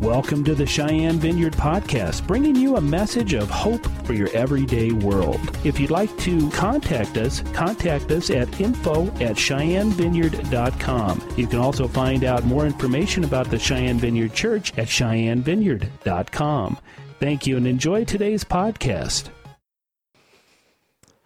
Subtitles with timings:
[0.00, 4.92] Welcome to the Cheyenne Vineyard Podcast, bringing you a message of hope for your everyday
[4.92, 5.40] world.
[5.64, 11.34] If you'd like to contact us, contact us at info at cheyennevineyard.com.
[11.38, 16.78] You can also find out more information about the Cheyenne Vineyard Church at cheyennevineyard.com.
[17.18, 19.30] Thank you and enjoy today's podcast.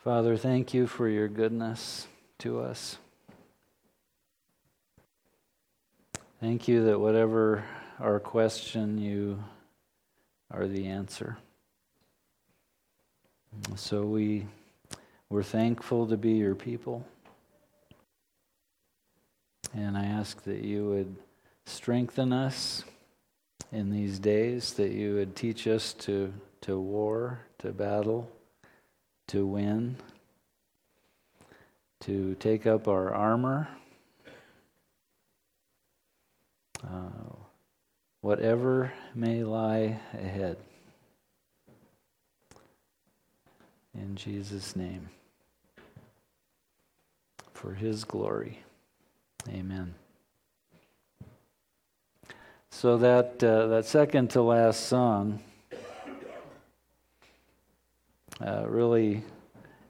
[0.05, 2.07] Father, thank you for your goodness
[2.39, 2.98] to us.
[6.41, 7.64] Thank you that whatever
[8.00, 9.42] our question, you
[10.50, 11.36] are the answer.
[13.77, 14.46] So we,
[15.28, 17.05] we're thankful to be your people.
[19.74, 21.14] And I ask that you would
[21.66, 22.84] strengthen us
[23.70, 26.32] in these days, that you would teach us to,
[26.62, 28.30] to war, to battle,
[29.28, 29.96] to win,
[32.00, 33.69] to take up our armor.
[36.82, 37.36] Uh,
[38.20, 40.56] whatever may lie ahead.
[43.94, 45.08] In Jesus' name.
[47.53, 48.61] For his glory.
[49.48, 49.94] Amen.
[52.70, 55.41] So that uh, that second to last song
[58.41, 59.22] uh, really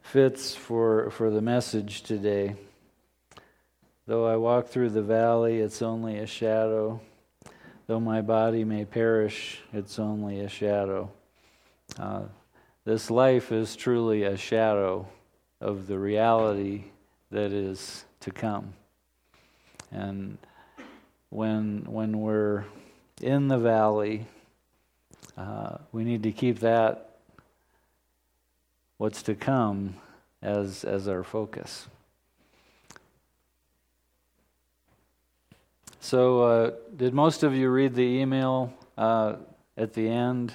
[0.02, 2.56] fits for for the message today.
[4.06, 7.00] Though I walk through the valley, it's only a shadow.
[7.90, 11.10] Though my body may perish, it's only a shadow.
[11.98, 12.22] Uh,
[12.84, 15.08] this life is truly a shadow
[15.60, 16.84] of the reality
[17.32, 18.74] that is to come.
[19.90, 20.38] And
[21.30, 22.64] when, when we're
[23.20, 24.24] in the valley,
[25.36, 27.16] uh, we need to keep that,
[28.98, 29.96] what's to come,
[30.40, 31.88] as, as our focus.
[36.02, 39.36] So, uh, did most of you read the email uh,
[39.76, 40.54] at the end?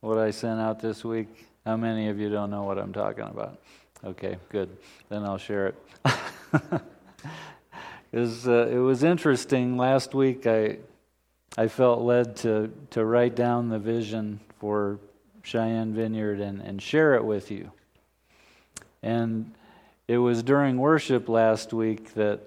[0.00, 1.28] What I sent out this week?
[1.66, 3.60] How many of you don't know what I'm talking about?
[4.02, 4.74] Okay, good.
[5.10, 6.82] Then I'll share it.
[8.10, 9.76] Because uh, it was interesting.
[9.76, 10.78] Last week, I
[11.56, 14.98] I felt led to to write down the vision for
[15.44, 17.70] Cheyenne Vineyard and, and share it with you.
[19.00, 19.54] And
[20.08, 22.40] it was during worship last week that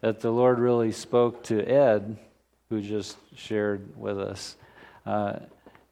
[0.00, 2.16] that the Lord really spoke to Ed,
[2.68, 4.56] who just shared with us.
[5.04, 5.40] Uh,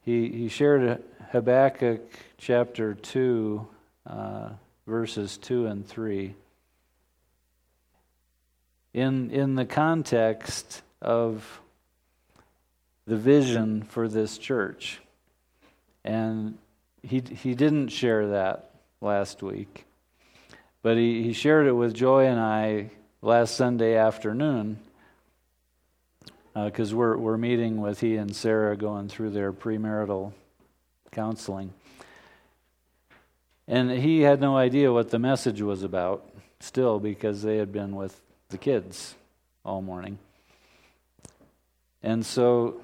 [0.03, 1.03] he, he shared
[1.33, 2.01] Habakkuk
[2.39, 3.67] chapter 2,
[4.07, 4.49] uh,
[4.87, 6.35] verses 2 and 3.
[8.95, 11.61] In, in the context of
[13.07, 15.01] the vision for this church.
[16.05, 16.59] And
[17.03, 19.85] he, he didn't share that last week,
[20.83, 22.91] but he, he shared it with Joy and I
[23.27, 24.79] last Sunday afternoon
[26.55, 30.33] because uh, we're, we're meeting with he and Sarah going through their premarital
[31.11, 31.73] counseling.
[33.67, 36.25] And he had no idea what the message was about
[36.61, 38.21] still because they had been with
[38.51, 39.17] the kids
[39.65, 40.21] all morning.
[42.05, 42.81] And so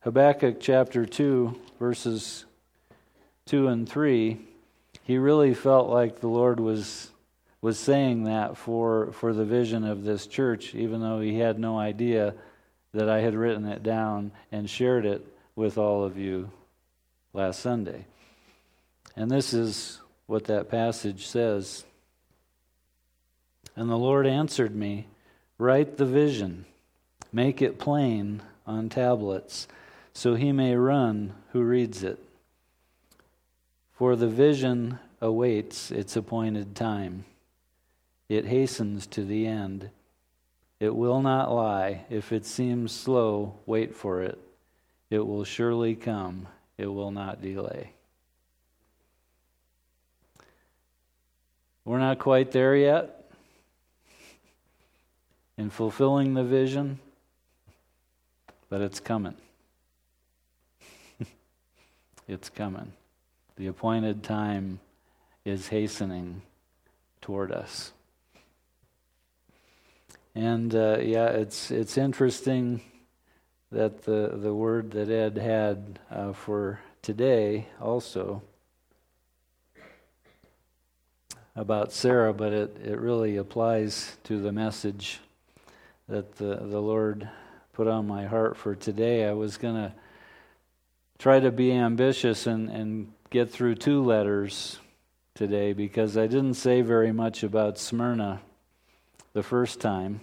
[0.00, 2.46] Habakkuk chapter 2, verses
[3.46, 4.40] 2 and 3,
[5.04, 7.11] he really felt like the Lord was
[7.62, 11.78] was saying that for, for the vision of this church, even though he had no
[11.78, 12.34] idea
[12.92, 15.24] that I had written it down and shared it
[15.54, 16.50] with all of you
[17.32, 18.04] last Sunday.
[19.16, 21.84] And this is what that passage says.
[23.76, 25.06] And the Lord answered me,
[25.56, 26.64] Write the vision,
[27.32, 29.68] make it plain on tablets,
[30.12, 32.18] so he may run who reads it.
[33.92, 37.24] For the vision awaits its appointed time.
[38.32, 39.90] It hastens to the end.
[40.80, 42.06] It will not lie.
[42.08, 44.38] If it seems slow, wait for it.
[45.10, 46.48] It will surely come.
[46.78, 47.90] It will not delay.
[51.84, 53.30] We're not quite there yet
[55.58, 57.00] in fulfilling the vision,
[58.70, 59.36] but it's coming.
[62.26, 62.94] it's coming.
[63.56, 64.80] The appointed time
[65.44, 66.40] is hastening
[67.20, 67.92] toward us.
[70.34, 72.80] And uh, yeah, it's it's interesting
[73.70, 78.42] that the the word that Ed had uh, for today also
[81.54, 85.20] about Sarah, but it, it really applies to the message
[86.08, 87.28] that the, the Lord
[87.72, 89.26] put on my heart for today.
[89.26, 89.92] I was going to
[91.18, 94.78] try to be ambitious and, and get through two letters
[95.34, 98.40] today because I didn't say very much about Smyrna
[99.32, 100.20] the first time.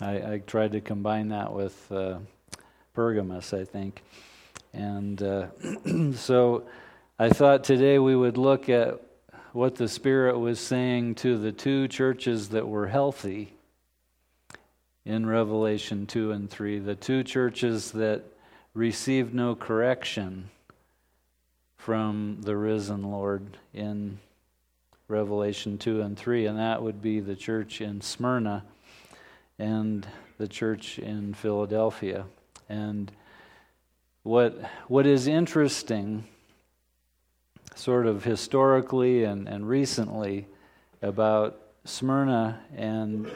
[0.00, 2.18] I, I tried to combine that with uh,
[2.94, 4.02] Pergamos, I think.
[4.72, 5.48] And uh,
[6.14, 6.64] so
[7.18, 9.00] I thought today we would look at
[9.52, 13.52] what the Spirit was saying to the two churches that were healthy
[15.04, 18.22] in Revelation 2 and 3, the two churches that
[18.74, 20.50] received no correction
[21.76, 24.20] from the risen Lord in
[25.10, 28.64] Revelation 2 and 3, and that would be the church in Smyrna
[29.58, 30.06] and
[30.38, 32.24] the church in Philadelphia.
[32.68, 33.10] And
[34.22, 36.24] what, what is interesting,
[37.74, 40.46] sort of historically and, and recently,
[41.02, 43.30] about Smyrna and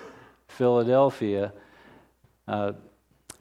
[0.49, 1.53] Philadelphia,
[2.47, 2.73] uh,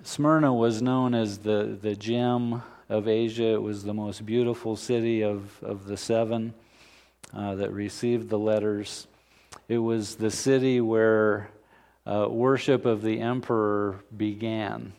[0.02, 3.54] Smyrna was known as the, the gem of Asia.
[3.54, 6.54] It was the most beautiful city of, of the seven
[7.36, 9.08] uh, that received the letters.
[9.68, 11.50] It was the city where
[12.06, 14.94] uh, worship of the emperor began.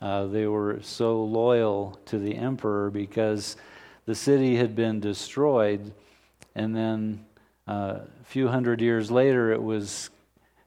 [0.00, 3.56] Uh, they were so loyal to the emperor because
[4.06, 5.92] the city had been destroyed,
[6.54, 7.24] and then
[7.68, 10.10] uh, a few hundred years later, it was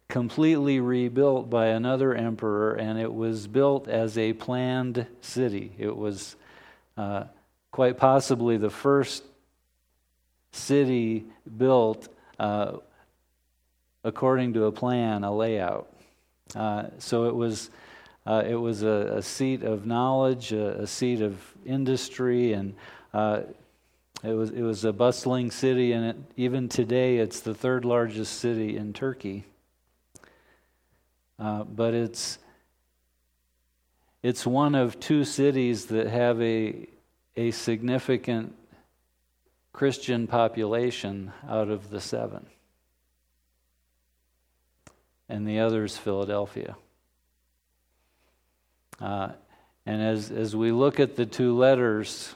[0.08, 5.72] completely rebuilt by another emperor, and it was built as a planned city.
[5.80, 6.36] It was
[6.98, 7.24] uh,
[7.72, 9.24] quite possibly the first
[10.54, 11.26] city
[11.58, 12.08] built
[12.40, 12.78] uh,
[14.04, 15.88] according to a plan, a layout.
[16.56, 17.70] Uh, so it was,
[18.26, 22.76] uh, it was a, a, seat of knowledge, a, a seat of industry, and
[23.14, 23.42] uh,
[24.24, 28.40] it was, it was a bustling city, and it, even today it's the third largest
[28.40, 29.46] city in Turkey.
[31.40, 32.38] Uh, but it's,
[34.22, 36.88] it's one of two cities that have a,
[37.36, 38.54] a significant
[39.74, 42.46] Christian population out of the seven.
[45.28, 46.76] And the other is Philadelphia.
[49.02, 49.30] Uh,
[49.86, 52.36] and as, as we look at the two letters,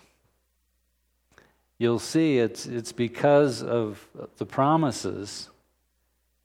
[1.77, 4.05] you'll see it's, it's because of
[4.37, 5.49] the promises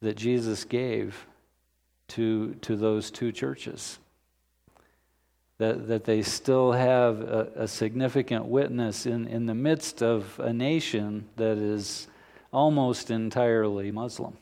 [0.03, 1.27] that Jesus gave
[2.09, 3.99] to, to those two churches.
[5.63, 10.53] That, that they still have a, a significant witness in, in the midst of a
[10.53, 12.09] nation that is
[12.53, 14.37] almost entirely Muslim.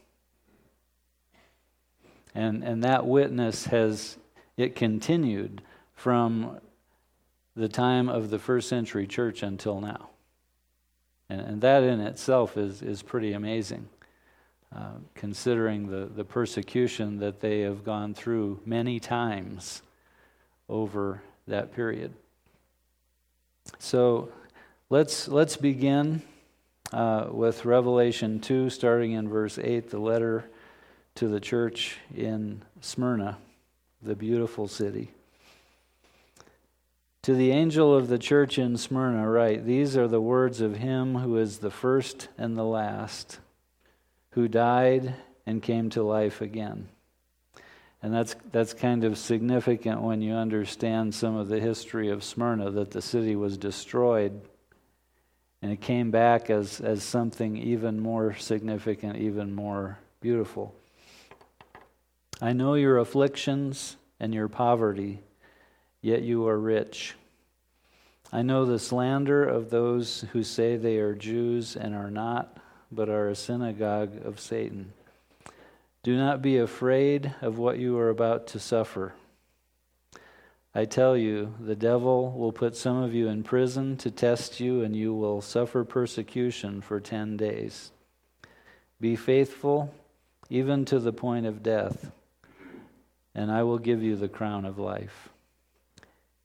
[2.34, 4.16] And, and that witness has,
[4.56, 5.60] it continued
[5.92, 6.58] from
[7.54, 10.08] the time of the first century church until now.
[11.28, 13.90] And, and that in itself is, is pretty amazing.
[14.74, 19.82] Uh, considering the, the persecution that they have gone through many times
[20.70, 22.14] over that period.
[23.78, 24.30] So
[24.88, 26.22] let's, let's begin
[26.92, 30.48] uh, with Revelation 2, starting in verse 8, the letter
[31.16, 33.36] to the church in Smyrna,
[34.02, 35.10] the beautiful city.
[37.24, 41.16] To the angel of the church in Smyrna, write These are the words of him
[41.16, 43.38] who is the first and the last
[44.30, 45.14] who died
[45.44, 46.88] and came to life again.
[48.02, 52.70] And that's, that's kind of significant when you understand some of the history of Smyrna,
[52.70, 54.40] that the city was destroyed
[55.62, 60.74] and it came back as, as something even more significant, even more beautiful.
[62.40, 65.20] I know your afflictions and your poverty,
[66.00, 67.14] yet you are rich.
[68.32, 72.56] I know the slander of those who say they are Jews and are not
[72.90, 74.92] but are a synagogue of Satan.
[76.02, 79.12] Do not be afraid of what you are about to suffer.
[80.74, 84.82] I tell you, the devil will put some of you in prison to test you,
[84.82, 87.90] and you will suffer persecution for ten days.
[88.98, 89.92] Be faithful,
[90.48, 92.10] even to the point of death,
[93.34, 95.28] and I will give you the crown of life.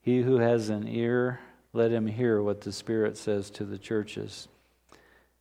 [0.01, 1.39] He who has an ear,
[1.71, 4.47] let him hear what the Spirit says to the churches.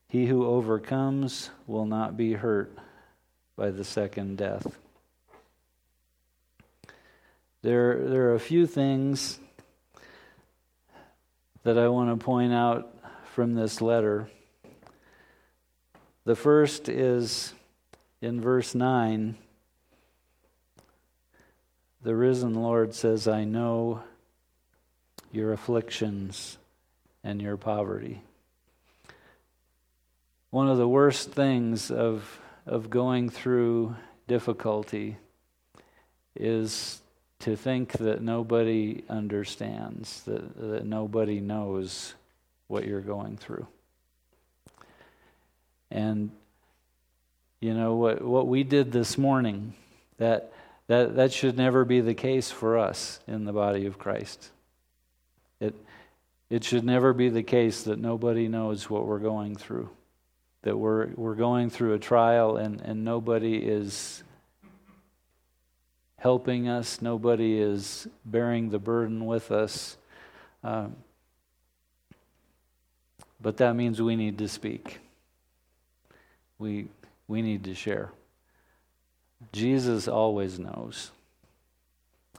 [0.08, 2.78] He who overcomes will not be hurt
[3.56, 4.78] by the second death.
[7.62, 9.38] There, there are a few things
[11.62, 12.94] that I want to point out
[13.32, 14.28] from this letter.
[16.24, 17.54] The first is
[18.20, 19.36] in verse 9.
[22.02, 24.02] The risen Lord says, I know
[25.32, 26.58] your afflictions
[27.22, 28.20] and your poverty
[30.54, 33.94] one of the worst things of, of going through
[34.26, 35.16] difficulty
[36.34, 37.00] is
[37.40, 42.14] to think that nobody understands, that, that nobody knows
[42.68, 43.66] what you're going through.
[45.90, 46.30] And,
[47.60, 49.74] you know, what, what we did this morning,
[50.16, 50.52] that,
[50.86, 54.50] that, that should never be the case for us in the body of Christ.
[55.60, 55.74] It,
[56.50, 59.90] it should never be the case that nobody knows what we're going through,
[60.64, 64.24] that we're, we're going through a trial and, and nobody is
[66.16, 69.98] helping us, nobody is bearing the burden with us.
[70.62, 70.96] Um,
[73.42, 75.00] but that means we need to speak.
[76.58, 76.86] We,
[77.28, 78.10] we need to share.
[79.52, 81.10] Jesus always knows.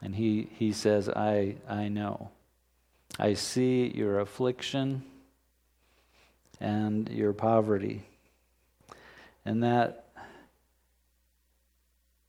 [0.02, 2.30] And he, he says, I, I know.
[3.20, 5.04] I see your affliction
[6.58, 8.02] and your poverty.
[9.46, 10.06] And that,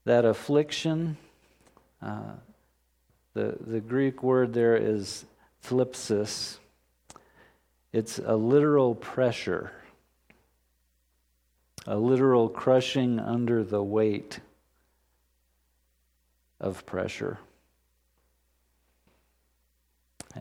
[0.06, 1.18] that affliction,
[2.00, 2.34] uh,
[3.34, 5.26] the, the Greek word there is
[5.66, 6.58] thlipsis.
[7.92, 9.72] It's a literal pressure,
[11.88, 14.40] a literal crushing under the weight
[16.60, 17.40] of pressure.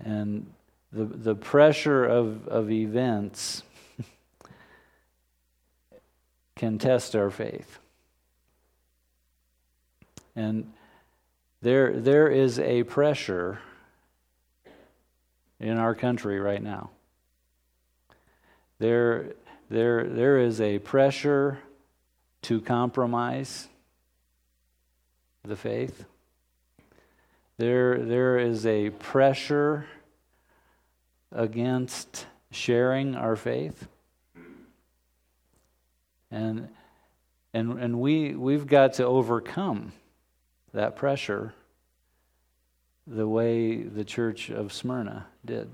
[0.05, 0.53] And
[0.93, 3.63] the, the pressure of, of events
[6.57, 7.79] can test our faith.
[10.35, 10.73] And
[11.63, 13.61] there, there is a pressure
[15.61, 16.91] in our country right now.
[18.79, 19.33] There,
[19.71, 21.59] there, there is a pressure
[22.43, 23.69] to compromise
[25.45, 26.05] the faith.
[27.59, 29.87] There, there is a pressure
[31.33, 33.89] against sharing our faith.
[36.31, 36.69] And,
[37.55, 39.93] and, and we, we've got to overcome
[40.73, 41.55] that pressure
[43.07, 45.71] the way the church of Smyrna did.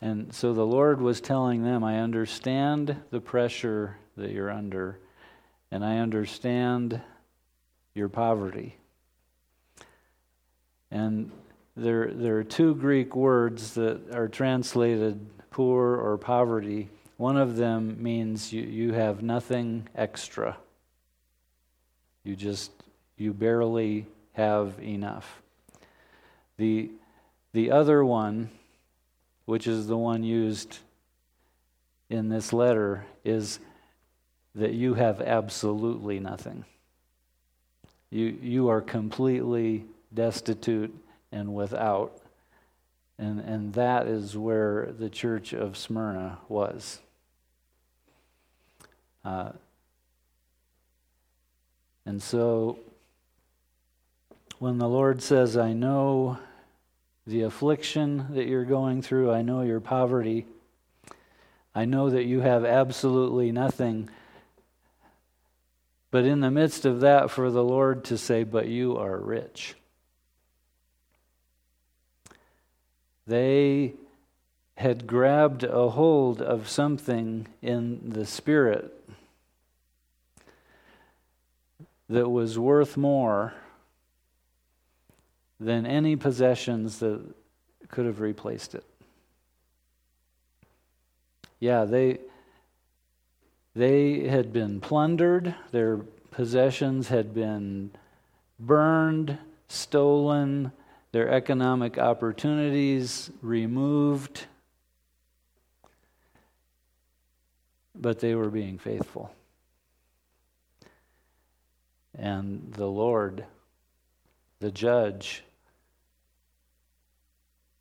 [0.00, 4.98] And so the Lord was telling them, I understand the pressure that you're under,
[5.70, 7.00] and I understand
[7.94, 8.76] your poverty.
[10.90, 11.32] And
[11.76, 16.90] there, there are two Greek words that are translated poor or poverty.
[17.18, 20.56] One of them means you, you have nothing extra.
[22.22, 22.70] You just,
[23.16, 25.42] you barely have enough.
[26.58, 26.92] The,
[27.52, 28.50] the other one,
[29.46, 30.78] which is the one used
[32.08, 33.58] in this letter, is
[34.54, 36.64] that you have absolutely nothing.
[38.10, 40.94] You, you are completely destitute
[41.32, 42.16] and without.
[43.18, 47.00] And, and that is where the church of Smyrna was.
[49.28, 49.52] Uh,
[52.06, 52.78] and so
[54.58, 56.38] when the Lord says, I know
[57.26, 60.46] the affliction that you're going through, I know your poverty,
[61.74, 64.08] I know that you have absolutely nothing.
[66.10, 69.74] But in the midst of that, for the Lord to say, But you are rich.
[73.26, 73.92] They
[74.76, 78.94] had grabbed a hold of something in the Spirit
[82.08, 83.54] that was worth more
[85.60, 87.20] than any possessions that
[87.88, 88.84] could have replaced it.
[91.60, 92.18] Yeah, they
[93.74, 95.98] they had been plundered, their
[96.30, 97.90] possessions had been
[98.58, 99.38] burned,
[99.68, 100.72] stolen,
[101.12, 104.46] their economic opportunities removed,
[107.94, 109.32] but they were being faithful.
[112.18, 113.44] And the Lord,
[114.58, 115.44] the judge,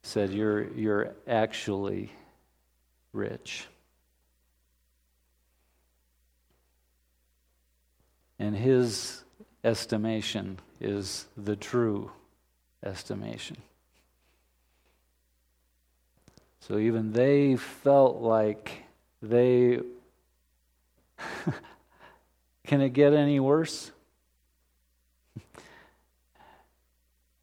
[0.03, 2.11] said, You're, you're actually
[3.13, 3.67] rich.
[8.39, 9.23] And his
[9.63, 12.11] estimation is the true
[12.85, 13.57] estimation.
[16.61, 18.83] So even they felt like
[19.21, 19.79] they.
[22.67, 23.91] Can it get any worse?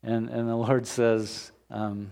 [0.05, 2.11] And, and the Lord says, um,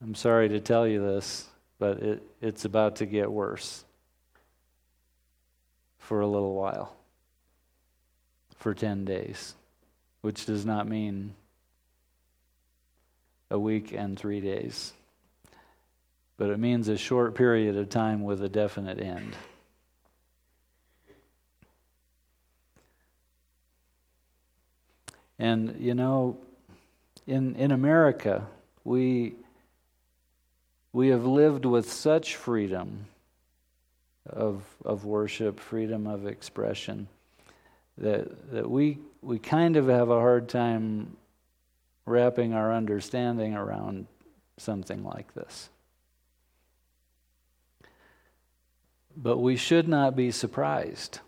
[0.00, 1.48] I'm sorry to tell you this,
[1.80, 3.84] but it, it's about to get worse
[5.98, 6.94] for a little while
[8.56, 9.54] for 10 days,
[10.20, 11.34] which does not mean
[13.50, 14.92] a week and three days,
[16.36, 19.34] but it means a short period of time with a definite end.
[25.40, 26.36] And, you know,
[27.28, 28.46] in, in America,
[28.84, 29.34] we,
[30.94, 33.04] we have lived with such freedom
[34.26, 37.06] of, of worship, freedom of expression
[37.98, 41.18] that, that we, we kind of have a hard time
[42.06, 44.06] wrapping our understanding around
[44.56, 45.68] something like this.
[49.14, 51.20] But we should not be surprised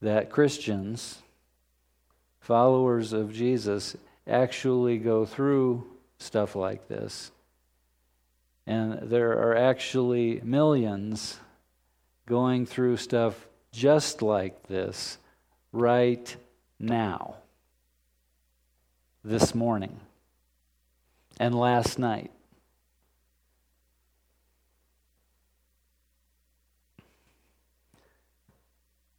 [0.00, 1.21] that Christians,
[2.42, 3.96] followers of Jesus,
[4.26, 5.86] actually go through
[6.18, 7.30] stuff like this.
[8.66, 11.38] And there are actually millions
[12.26, 15.18] going through stuff just like this
[15.72, 16.36] right
[16.78, 17.36] now,
[19.24, 19.98] this morning,
[21.40, 22.30] and last night.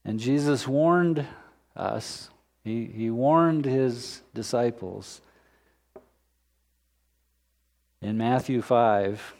[0.05, 1.25] And Jesus warned
[1.75, 2.29] us,
[2.63, 5.21] he, he warned his disciples
[8.01, 9.33] in Matthew 5,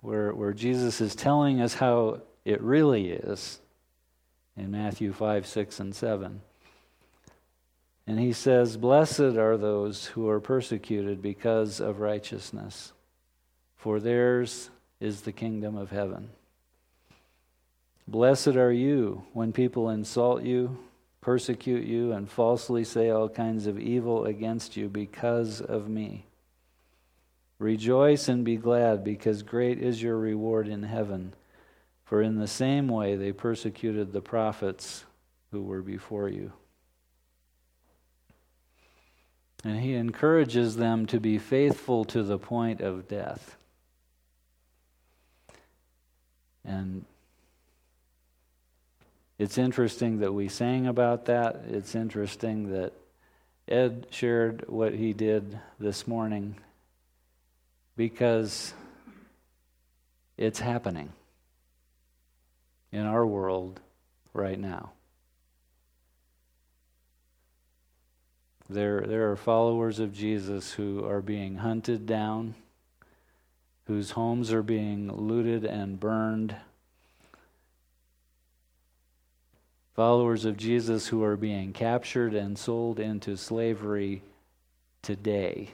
[0.00, 3.60] where, where Jesus is telling us how it really is,
[4.56, 6.40] in Matthew 5, 6, and 7.
[8.06, 12.92] And he says, Blessed are those who are persecuted because of righteousness,
[13.76, 16.30] for theirs is the kingdom of heaven.
[18.08, 20.78] Blessed are you when people insult you,
[21.20, 26.26] persecute you, and falsely say all kinds of evil against you because of me.
[27.58, 31.34] Rejoice and be glad, because great is your reward in heaven.
[32.04, 35.04] For in the same way they persecuted the prophets
[35.52, 36.52] who were before you.
[39.62, 43.56] And he encourages them to be faithful to the point of death.
[46.64, 47.04] And
[49.40, 51.62] it's interesting that we sang about that.
[51.66, 52.92] It's interesting that
[53.66, 56.56] Ed shared what he did this morning
[57.96, 58.74] because
[60.36, 61.10] it's happening
[62.92, 63.80] in our world
[64.34, 64.90] right now.
[68.68, 72.56] There, there are followers of Jesus who are being hunted down,
[73.86, 76.56] whose homes are being looted and burned
[79.94, 84.22] followers of Jesus who are being captured and sold into slavery
[85.02, 85.70] today.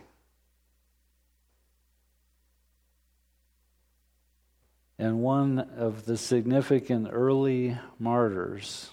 [4.98, 8.90] And one of the significant early martyrs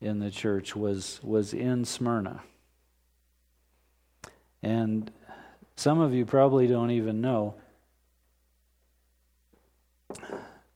[0.00, 2.42] in the church was, was in Smyrna.
[4.62, 5.10] And
[5.76, 7.54] some of you probably don't even know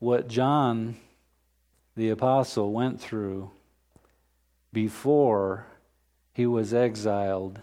[0.00, 0.96] what John
[1.98, 3.50] the apostle went through
[4.72, 5.66] before
[6.32, 7.60] he was exiled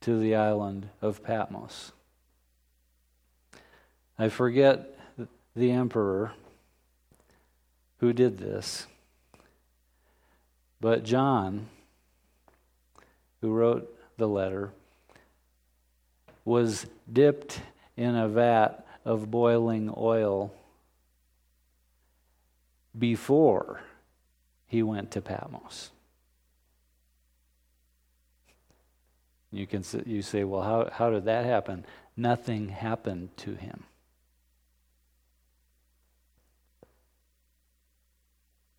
[0.00, 1.92] to the island of Patmos.
[4.18, 4.98] I forget
[5.54, 6.32] the emperor
[7.98, 8.88] who did this,
[10.80, 11.68] but John,
[13.40, 14.72] who wrote the letter,
[16.44, 17.60] was dipped
[17.96, 20.52] in a vat of boiling oil
[22.98, 23.80] before
[24.66, 25.90] he went to Patmos.
[29.50, 31.86] You can you say, well, how, how did that happen?
[32.16, 33.84] Nothing happened to him.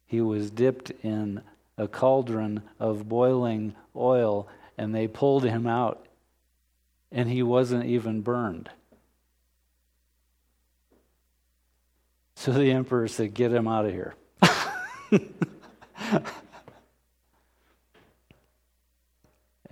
[0.05, 1.41] He was dipped in
[1.77, 6.05] a cauldron of boiling oil, and they pulled him out,
[7.12, 8.69] and he wasn't even burned.
[12.39, 14.15] So the emperor said, Get him out of here.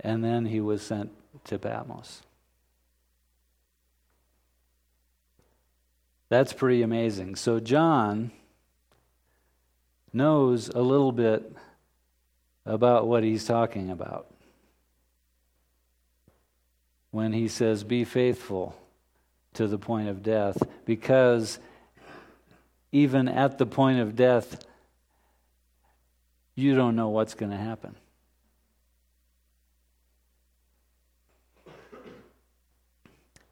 [0.00, 1.10] and then he was sent
[1.44, 2.20] to Patmos.
[6.28, 7.36] That's pretty amazing.
[7.36, 8.32] So John
[10.12, 11.50] knows a little bit
[12.66, 14.26] about what he's talking about
[17.12, 18.78] when he says, Be faithful
[19.54, 21.58] to the point of death, because
[22.92, 24.64] even at the point of death,
[26.54, 27.94] you don't know what's going to happen.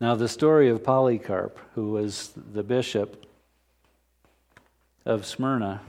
[0.00, 3.24] Now, the story of Polycarp, who was the bishop
[5.06, 5.80] of Smyrna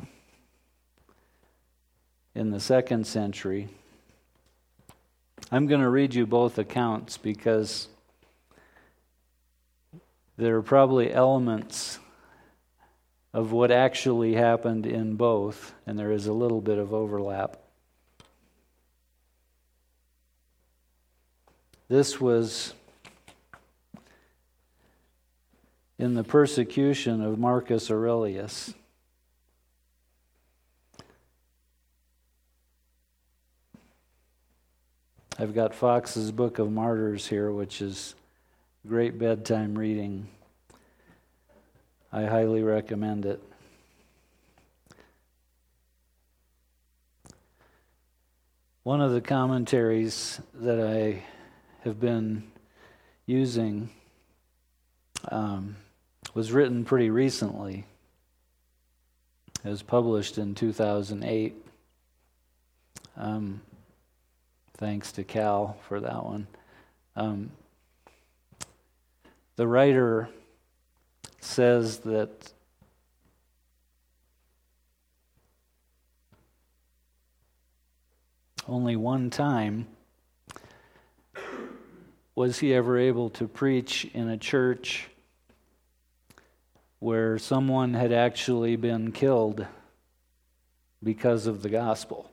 [2.34, 3.68] in the second century,
[5.52, 7.88] I'm going to read you both accounts because
[10.38, 12.00] there are probably elements
[13.38, 17.56] of what actually happened in both, and there is a little bit of overlap.
[21.88, 22.74] This was
[26.00, 28.74] in the persecution of Marcus Aurelius.
[35.38, 38.16] I've got Fox's Book of Martyrs here, which is
[38.88, 40.28] great bedtime reading.
[42.18, 43.40] I highly recommend it.
[48.82, 51.22] One of the commentaries that I
[51.84, 52.42] have been
[53.28, 53.92] using
[55.30, 55.76] um,
[56.34, 57.86] was written pretty recently.
[59.64, 61.54] It was published in 2008.
[63.16, 63.62] Um,
[64.78, 66.48] thanks to Cal for that one.
[67.16, 67.52] Um,
[69.56, 70.30] the writer
[71.48, 72.54] says that
[78.68, 79.88] only one time
[82.36, 85.10] was he ever able to preach in a church
[87.00, 89.66] where someone had actually been killed
[91.02, 92.30] because of the gospel.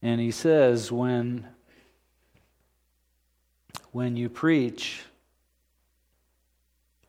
[0.00, 1.46] And he says, when,
[3.92, 5.02] when you preach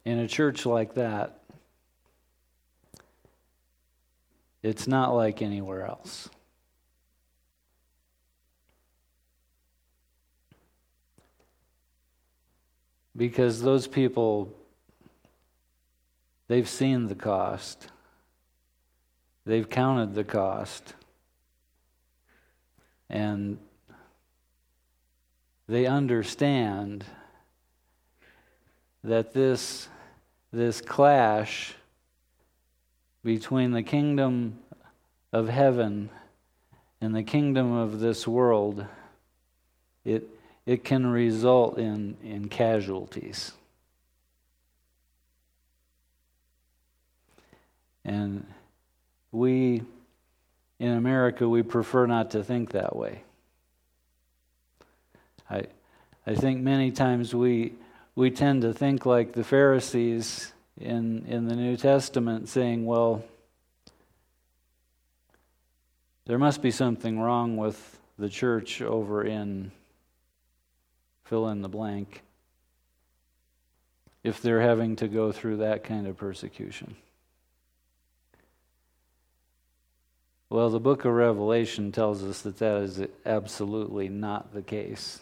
[0.06, 1.39] in a church like that,
[4.62, 6.30] it's not like anywhere else.
[13.15, 14.52] Because those people,
[16.47, 17.88] they've seen the cost,
[19.45, 20.95] they've counted the cost
[23.10, 23.60] and
[25.67, 27.06] they understand
[29.04, 29.88] that this,
[30.52, 31.73] this clash
[33.23, 34.60] between the kingdom
[35.32, 36.10] of heaven
[37.02, 38.86] and the kingdom of this world,
[40.06, 40.28] it,
[40.65, 43.52] it can result in, in casualties.
[48.06, 48.45] And
[49.32, 49.82] we
[50.84, 53.23] in America, we prefer not to think that way.
[55.49, 55.63] I,
[56.25, 57.73] I think many times we,
[58.15, 63.23] we tend to think like the Pharisees in, in the New Testament, saying, well,
[66.25, 69.71] there must be something wrong with the church over in
[71.25, 72.21] fill in the blank
[74.23, 76.95] if they're having to go through that kind of persecution.
[80.49, 85.19] Well, the book of Revelation tells us that that is absolutely not the case.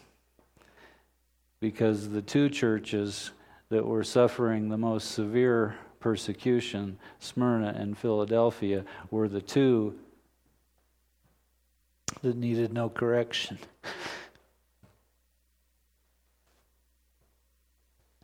[1.62, 3.30] Because the two churches
[3.68, 9.96] that were suffering the most severe persecution, Smyrna and Philadelphia, were the two
[12.20, 13.60] that needed no correction.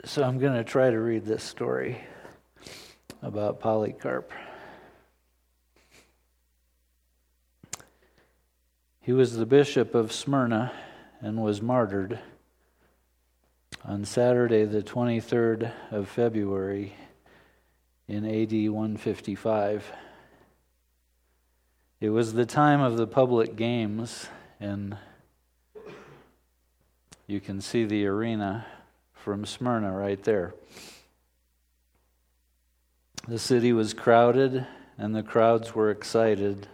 [0.04, 2.00] So I'm going to try to read this story
[3.22, 4.32] about Polycarp.
[9.00, 10.72] He was the bishop of Smyrna
[11.20, 12.18] and was martyred
[13.84, 16.94] on Saturday, the 23rd of February
[18.06, 19.92] in AD 155.
[22.00, 24.26] It was the time of the public games,
[24.60, 24.96] and
[27.26, 28.66] you can see the arena
[29.12, 30.54] from Smyrna right there.
[33.26, 36.68] The city was crowded, and the crowds were excited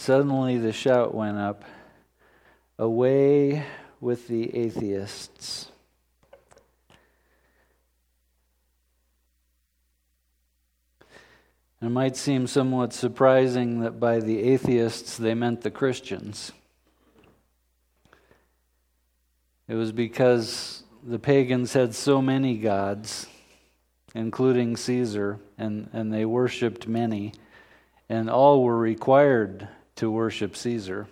[0.00, 1.62] Suddenly the shout went up
[2.78, 3.66] Away
[4.00, 5.70] with the atheists.
[11.82, 16.52] It might seem somewhat surprising that by the atheists they meant the Christians.
[19.66, 23.26] It was because the pagans had so many gods,
[24.14, 27.32] including Caesar, and, and they worshiped many,
[28.08, 31.06] and all were required to worship Caesar.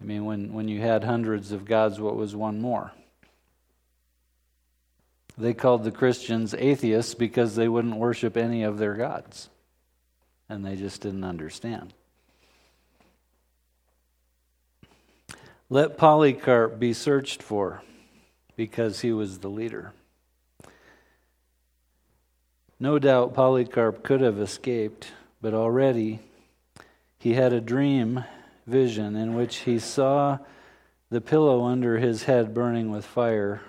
[0.00, 2.92] I mean, when, when you had hundreds of gods, what was one more?
[5.36, 9.48] They called the Christians atheists because they wouldn't worship any of their gods.
[10.48, 11.94] And they just didn't understand.
[15.68, 17.82] Let Polycarp be searched for
[18.56, 19.92] because he was the leader.
[22.80, 26.20] No doubt Polycarp could have escaped, but already
[27.18, 28.24] he had a dream
[28.70, 30.38] vision in which he saw
[31.10, 33.60] the pillow under his head burning with fire,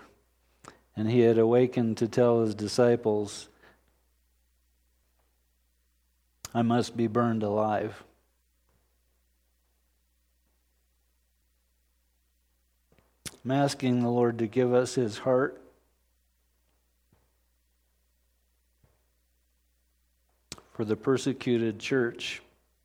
[0.95, 3.49] and he had awakened to tell his disciples,
[6.53, 8.03] I must be burned alive.
[13.43, 15.59] I'm asking the Lord to give us his heart
[20.73, 22.41] for the persecuted church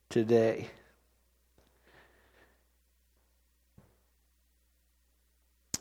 [0.09, 0.71] today.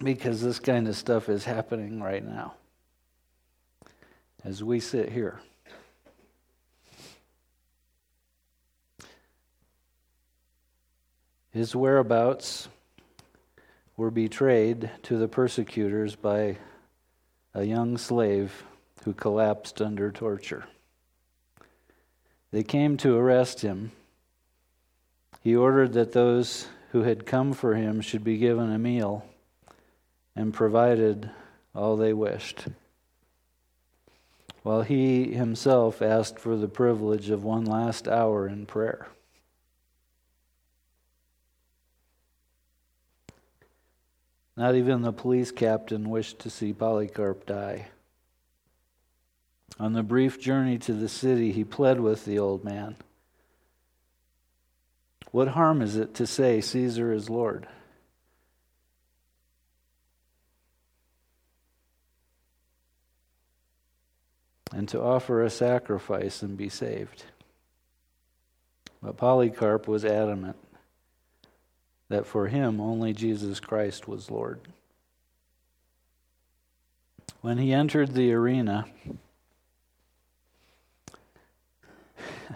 [0.03, 2.55] Because this kind of stuff is happening right now
[4.45, 5.39] as we sit here.
[11.51, 12.67] His whereabouts
[13.97, 16.57] were betrayed to the persecutors by
[17.53, 18.63] a young slave
[19.03, 20.65] who collapsed under torture.
[22.51, 23.91] They came to arrest him.
[25.41, 29.25] He ordered that those who had come for him should be given a meal
[30.35, 31.29] and provided
[31.73, 32.65] all they wished,
[34.63, 39.07] while he himself asked for the privilege of one last hour in prayer.
[44.57, 47.87] Not even the police captain wished to see Polycarp die.
[49.77, 52.95] On the brief journey to the city, he pled with the old man.
[55.31, 57.67] What harm is it to say Caesar is Lord?
[64.73, 67.25] And to offer a sacrifice and be saved.
[69.01, 70.57] But Polycarp was adamant
[72.09, 74.61] that for him only Jesus Christ was Lord.
[77.41, 78.85] When he entered the arena,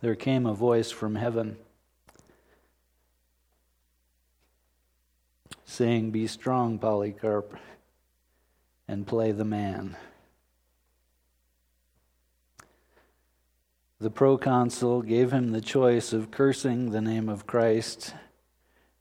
[0.00, 1.58] there came a voice from heaven
[5.66, 7.58] saying, Be strong, Polycarp,
[8.90, 9.96] and play the man.
[14.00, 18.14] The proconsul gave him the choice of cursing the name of Christ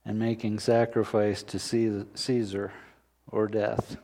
[0.06, 2.72] and making sacrifice to Caesar
[3.26, 3.98] or death.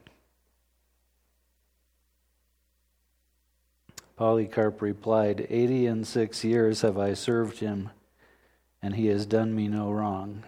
[4.16, 7.92] Polycarp replied, Eighty and six years have I served him,
[8.82, 10.46] and he has done me no wrong.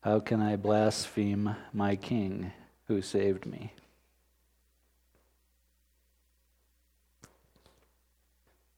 [0.00, 2.50] How can I blaspheme my king
[2.88, 3.74] who saved me?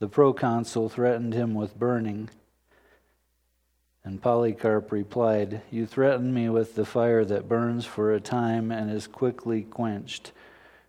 [0.03, 2.29] The proconsul threatened him with burning.
[4.03, 8.91] And Polycarp replied, You threaten me with the fire that burns for a time and
[8.91, 10.33] is quickly quenched.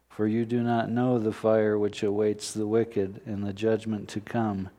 [0.10, 4.20] For you do not know the fire which awaits the wicked in the judgment to
[4.20, 4.72] come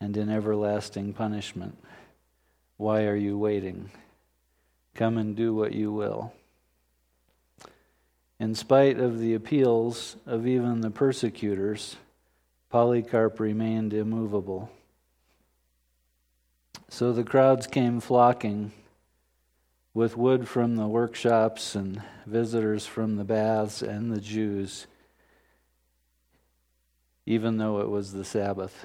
[0.00, 1.78] and in everlasting punishment.
[2.78, 3.92] Why are you waiting?
[4.96, 6.32] Come and do what you will.
[8.40, 11.94] In spite of the appeals of even the persecutors,
[12.76, 14.70] Polycarp remained immovable.
[16.90, 18.70] So the crowds came flocking
[19.94, 24.86] with wood from the workshops and visitors from the baths and the Jews,
[27.24, 28.84] even though it was the Sabbath.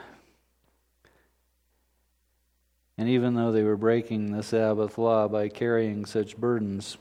[2.97, 6.97] And even though they were breaking the Sabbath law by carrying such burdens,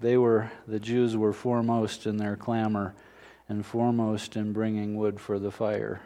[0.00, 2.96] they were the Jews were foremost in their clamor
[3.50, 6.00] and foremost in bringing wood for the fire.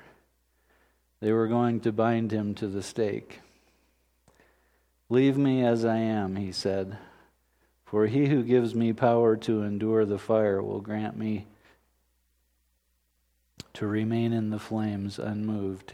[1.21, 3.41] They were going to bind him to the stake.
[5.11, 6.97] Leave me as I am, he said,
[7.85, 11.47] for he who gives me power to endure the fire will grant me
[13.75, 15.93] to remain in the flames unmoved,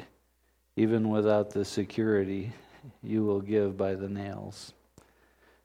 [0.76, 2.52] even without the security
[3.02, 4.72] you will give by the nails.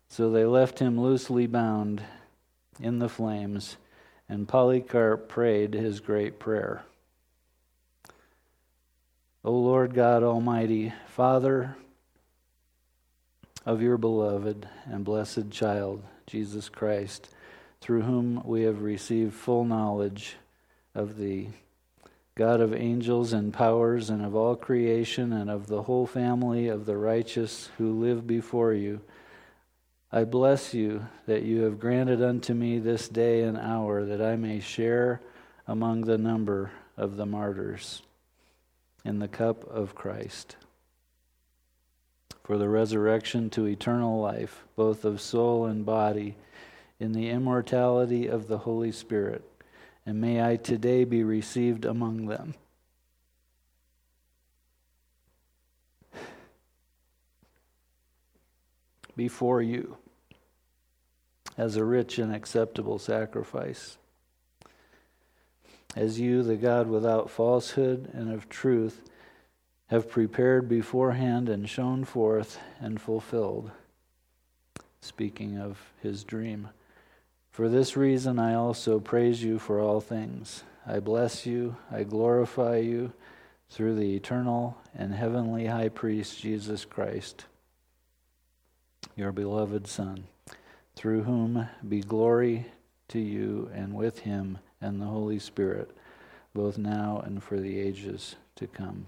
[0.10, 2.02] So they left him loosely bound
[2.80, 3.78] in the flames
[4.28, 6.84] and Polycarp prayed his great prayer.
[9.44, 11.76] O Lord God Almighty, Father
[13.66, 17.30] of your beloved and blessed child, Jesus Christ,
[17.82, 20.38] through whom we have received full knowledge
[20.94, 21.50] of thee,
[22.36, 26.86] God of angels and powers and of all creation and of the whole family of
[26.86, 29.02] the righteous who live before you
[30.16, 34.38] I bless you that you have granted unto me this day and hour that I
[34.38, 35.20] may share
[35.68, 38.02] among the number of the martyrs
[39.04, 40.56] in the cup of Christ
[42.46, 46.38] for the resurrection to eternal life, both of soul and body,
[46.98, 49.44] in the immortality of the Holy Spirit.
[50.06, 52.54] And may I today be received among them.
[59.18, 59.98] Before you
[61.58, 63.98] as a rich and acceptable sacrifice.
[65.96, 69.02] As you, the God without falsehood and of truth,
[69.88, 73.72] have prepared beforehand and shown forth and fulfilled.
[75.00, 76.70] Speaking of his dream,
[77.52, 80.64] For this reason I also praise you for all things.
[80.86, 83.14] I bless you, I glorify you
[83.70, 87.46] through the eternal and heavenly high priest Jesus Christ,
[89.16, 90.26] your beloved Son,
[90.96, 92.66] through whom be glory
[93.10, 95.92] to you and with him and the Holy Spirit,
[96.54, 99.08] both now and for the ages to come.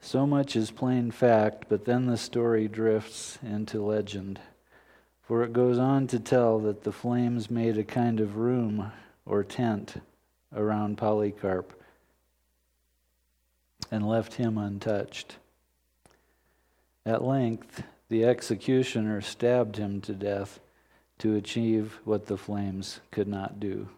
[0.00, 4.38] So much is plain fact, but then the story drifts into legend.
[5.22, 8.92] For it goes on to tell that the flames made a kind of room
[9.24, 10.02] or tent
[10.54, 11.72] around Polycarp
[13.90, 15.36] and left him untouched.
[17.06, 20.60] At length, the executioner stabbed him to death
[21.18, 23.88] to achieve what the flames could not do.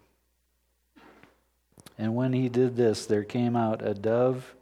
[1.98, 4.54] And when he did this, there came out a dove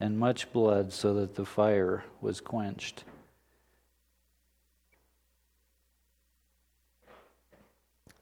[0.00, 3.02] and much blood, so that the fire was quenched.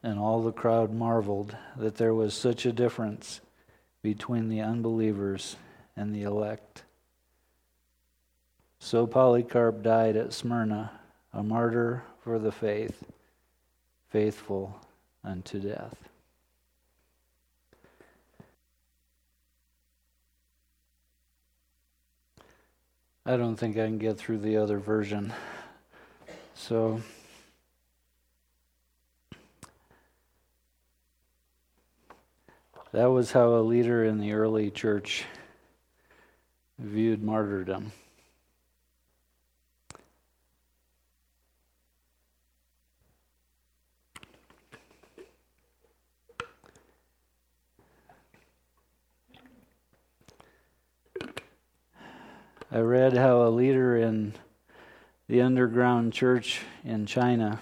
[0.02, 3.42] And all the crowd marveled that there was such a difference
[4.00, 5.56] between the unbelievers
[5.96, 6.84] and the elect.
[8.86, 10.92] So Polycarp died at Smyrna,
[11.32, 13.02] a martyr for the faith,
[14.10, 14.78] faithful
[15.24, 15.96] unto death.
[23.26, 25.32] I don't think I can get through the other version.
[26.54, 27.00] So,
[32.92, 35.24] that was how a leader in the early church
[36.78, 37.90] viewed martyrdom.
[52.70, 54.34] I read how a leader in
[55.28, 57.60] the underground church in China,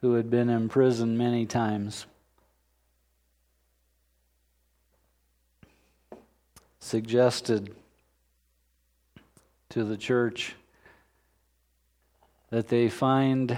[0.00, 2.06] who had been imprisoned many times,
[6.80, 7.76] suggested
[9.68, 10.56] to the church
[12.50, 13.56] that they find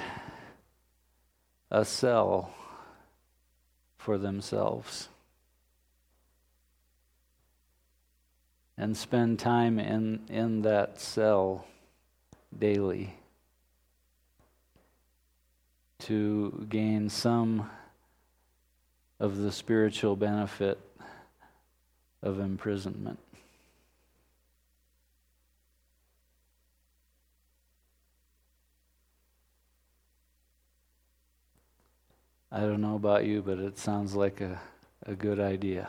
[1.71, 2.55] a cell
[3.97, 5.09] for themselves.
[8.79, 11.67] And spend time in, in that cell
[12.57, 13.13] daily
[15.99, 17.69] to gain some
[19.19, 20.79] of the spiritual benefit
[22.23, 23.19] of imprisonment.
[32.51, 34.59] I don't know about you, but it sounds like a,
[35.05, 35.89] a good idea.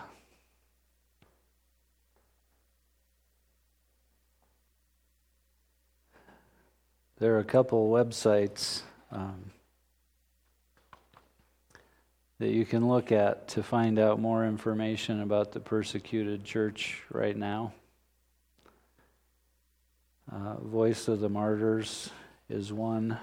[7.19, 9.51] There are a couple websites um,
[12.37, 17.35] that you can look at to find out more information about the persecuted church right
[17.35, 17.73] now.
[20.31, 22.09] Uh, Voice of the Martyrs
[22.49, 23.17] is one,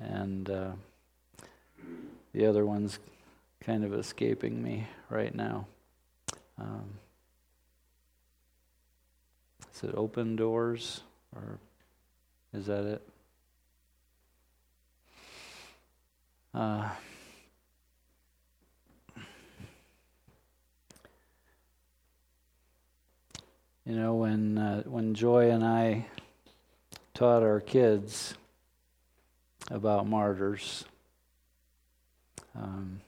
[0.00, 0.72] and uh,
[2.32, 2.98] the other one's
[3.60, 5.64] kind of escaping me right now.
[6.58, 6.94] Um,
[9.72, 11.02] is it Open Doors
[11.36, 11.60] or
[12.52, 13.08] is that it?
[16.52, 16.88] Uh,
[23.86, 26.06] you know, when uh, when Joy and I
[27.14, 28.34] taught our kids
[29.70, 30.84] about martyrs,
[32.56, 33.00] um,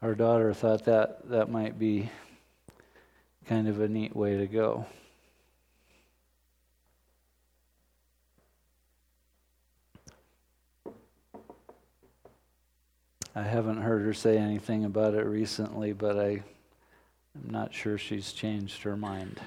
[0.00, 2.10] our daughter thought that that might be
[3.46, 4.86] kind of a neat way to go.
[13.34, 16.42] I haven't heard her say anything about it recently, but I,
[17.34, 19.40] I'm not sure she's changed her mind.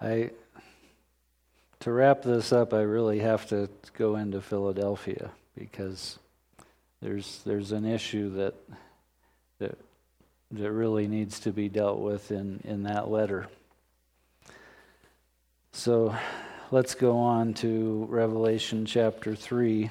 [0.00, 0.30] I
[1.86, 6.18] to wrap this up, I really have to go into Philadelphia because
[7.00, 8.54] there's there's an issue that
[9.60, 9.78] that
[10.50, 13.46] that really needs to be dealt with in, in that letter.
[15.70, 16.16] So
[16.72, 19.88] let's go on to Revelation chapter 3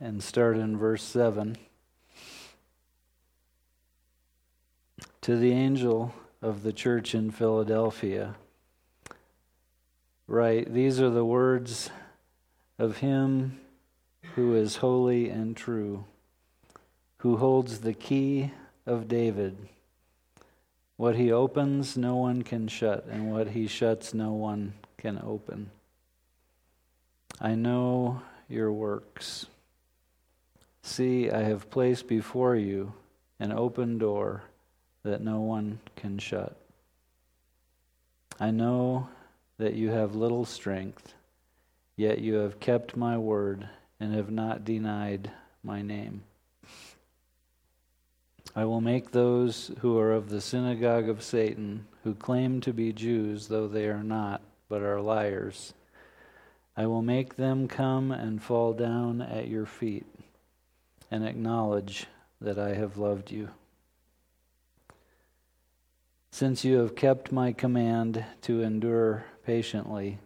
[0.00, 1.56] and start in verse 7.
[5.20, 8.34] To the angel of the church in Philadelphia,
[10.32, 10.66] Right.
[10.72, 11.90] These are the words
[12.78, 13.60] of him
[14.34, 16.06] who is holy and true,
[17.18, 18.50] who holds the key
[18.86, 19.58] of David.
[20.96, 25.70] What he opens, no one can shut, and what he shuts, no one can open.
[27.38, 29.44] I know your works.
[30.82, 32.94] See, I have placed before you
[33.38, 34.44] an open door
[35.02, 36.56] that no one can shut.
[38.40, 39.10] I know
[39.62, 41.14] that you have little strength,
[41.94, 43.68] yet you have kept my word
[44.00, 45.30] and have not denied
[45.62, 46.24] my name.
[48.56, 52.92] I will make those who are of the synagogue of Satan, who claim to be
[52.92, 55.74] Jews, though they are not, but are liars,
[56.76, 60.06] I will make them come and fall down at your feet
[61.08, 62.06] and acknowledge
[62.40, 63.50] that I have loved you.
[66.32, 70.18] Since you have kept my command to endure patiently,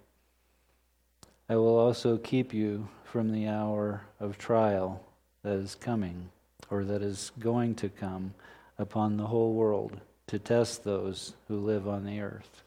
[1.48, 5.02] I will also keep you from the hour of trial
[5.42, 6.30] that is coming,
[6.70, 8.34] or that is going to come
[8.78, 12.62] upon the whole world to test those who live on the earth.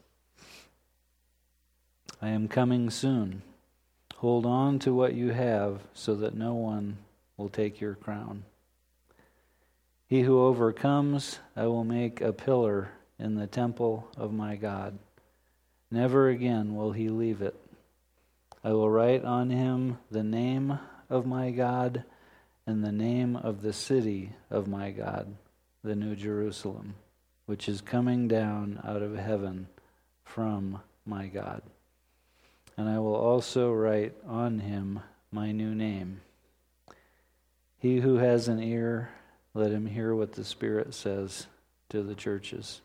[2.22, 3.42] I am coming soon.
[4.16, 6.98] Hold on to what you have so that no one
[7.36, 8.44] will take your crown.
[10.06, 14.98] He who overcomes, I will make a pillar in the temple of my God.
[15.90, 17.56] Never again will he leave it.
[18.62, 20.78] I will write on him the name
[21.08, 22.04] of my God
[22.66, 25.34] and the name of the city of my God,
[25.82, 26.94] the New Jerusalem,
[27.46, 29.68] which is coming down out of heaven
[30.24, 31.62] from my God
[32.80, 36.22] and I will also write on him my new name.
[37.78, 39.10] He who has an ear,
[39.52, 41.46] let him hear what the Spirit says
[41.90, 42.80] to the churches.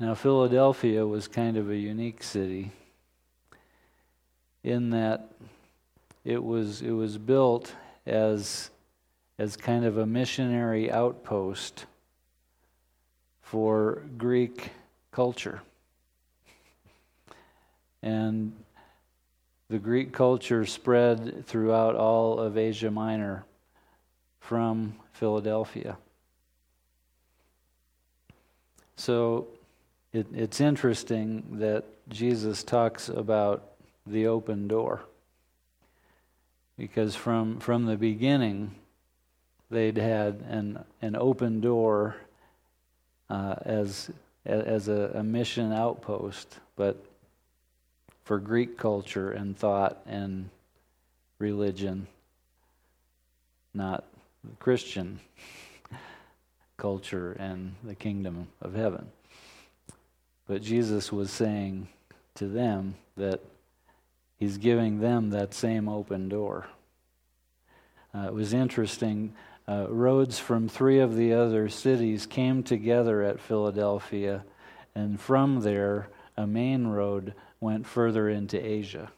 [0.00, 2.70] Now, Philadelphia was kind of a unique city
[4.62, 5.28] in that
[6.24, 7.74] it was, it was built
[8.06, 8.70] as,
[9.40, 11.86] as kind of a missionary outpost
[13.42, 14.70] for Greek
[15.10, 15.62] culture.
[18.00, 18.52] And
[19.68, 23.44] the Greek culture spread throughout all of Asia Minor
[24.38, 25.96] from Philadelphia.
[28.94, 29.48] So
[30.12, 33.72] it, it's interesting that Jesus talks about
[34.06, 35.02] the open door.
[36.76, 38.74] Because from, from the beginning,
[39.70, 42.16] they'd had an, an open door
[43.28, 44.10] uh, as,
[44.46, 47.04] as a, a mission outpost, but
[48.24, 50.48] for Greek culture and thought and
[51.38, 52.06] religion,
[53.74, 54.04] not
[54.58, 55.20] Christian
[56.76, 59.10] culture and the kingdom of heaven.
[60.48, 61.88] But Jesus was saying
[62.34, 63.40] to them that
[64.36, 66.66] he's giving them that same open door.
[68.14, 69.34] Uh, it was interesting.
[69.68, 74.42] Uh, roads from three of the other cities came together at Philadelphia,
[74.94, 79.10] and from there, a main road went further into Asia.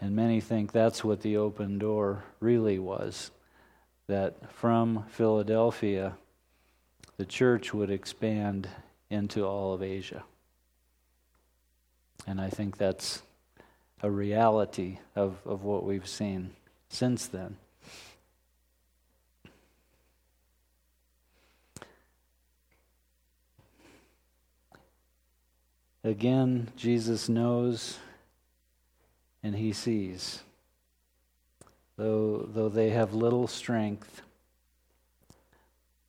[0.00, 3.30] And many think that's what the open door really was
[4.08, 6.16] that from Philadelphia,
[7.20, 8.66] the church would expand
[9.10, 10.24] into all of Asia.
[12.26, 13.20] And I think that's
[14.02, 16.52] a reality of, of what we've seen
[16.88, 17.58] since then.
[26.02, 27.98] Again, Jesus knows
[29.42, 30.42] and he sees.
[31.98, 34.22] Though, though they have little strength,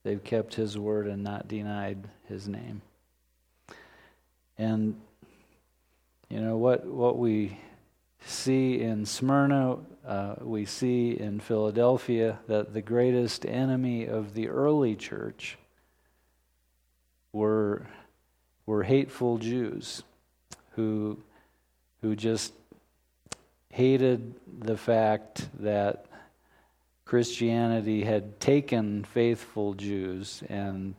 [0.03, 2.81] they've kept his word and not denied his name.
[4.57, 4.99] And,
[6.29, 7.57] you know, what, what we
[8.25, 14.95] see in Smyrna, uh, we see in Philadelphia that the greatest enemy of the early
[14.95, 15.57] church
[17.33, 17.87] were
[18.65, 20.03] were hateful Jews
[20.75, 21.19] who,
[22.01, 22.53] who just
[23.69, 26.05] hated the fact that
[27.11, 30.95] Christianity had taken faithful Jews and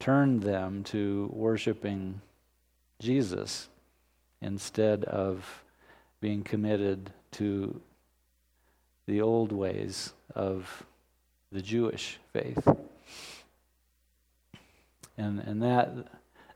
[0.00, 2.20] turned them to worshiping
[2.98, 3.68] Jesus
[4.42, 5.62] instead of
[6.20, 7.80] being committed to
[9.06, 10.84] the old ways of
[11.52, 12.66] the Jewish faith.
[15.16, 15.88] And, and that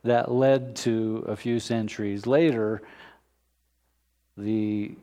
[0.02, 2.82] that led to a few centuries later
[4.36, 4.96] the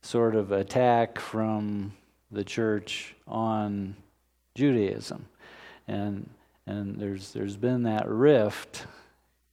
[0.00, 1.92] sort of attack from
[2.32, 3.94] the church on
[4.54, 5.26] Judaism.
[5.86, 6.28] And,
[6.66, 8.86] and there's, there's been that rift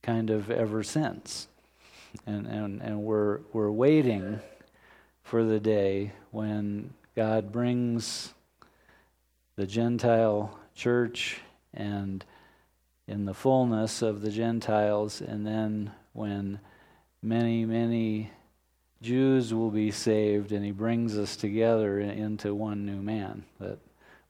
[0.02, 1.48] kind of ever since.
[2.26, 4.40] And, and, and we're, we're waiting
[5.24, 8.34] for the day when God brings
[9.56, 11.42] the Gentile church
[11.74, 12.24] and
[13.08, 16.60] in the fullness of the Gentiles, and then when
[17.22, 18.32] many, many
[19.02, 23.80] Jews will be saved, and he brings us together into one new man that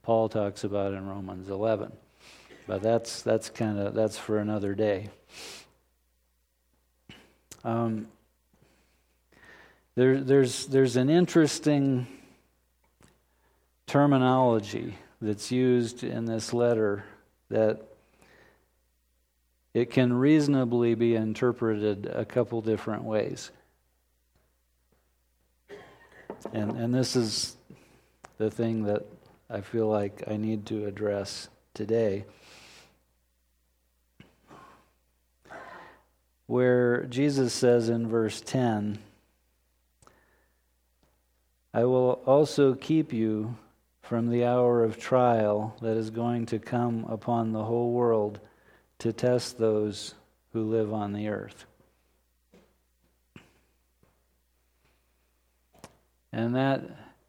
[0.03, 1.91] Paul talks about in Romans 11.
[2.67, 5.09] But that's that's kind of that's for another day.
[7.63, 8.07] Um,
[9.95, 12.05] there, there's there's an interesting
[13.87, 17.03] terminology that's used in this letter
[17.49, 17.81] that
[19.73, 23.51] it can reasonably be interpreted a couple different ways.
[26.53, 27.55] And, and this is
[28.37, 29.05] the thing that
[29.49, 32.25] I feel like I need to address today.
[36.45, 38.99] Where Jesus says in verse 10,
[41.73, 43.55] I will also keep you
[44.01, 48.39] from the hour of trial that is going to come upon the whole world
[48.97, 50.15] to test those
[50.51, 51.65] who live on the earth.
[56.31, 56.81] And that,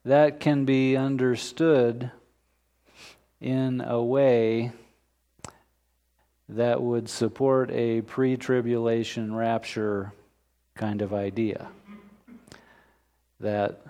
[0.05, 2.11] that can be understood
[3.41, 4.73] in a way
[6.51, 10.13] that would support a pre tribulation rapture
[10.75, 11.69] kind of idea.
[13.39, 13.81] That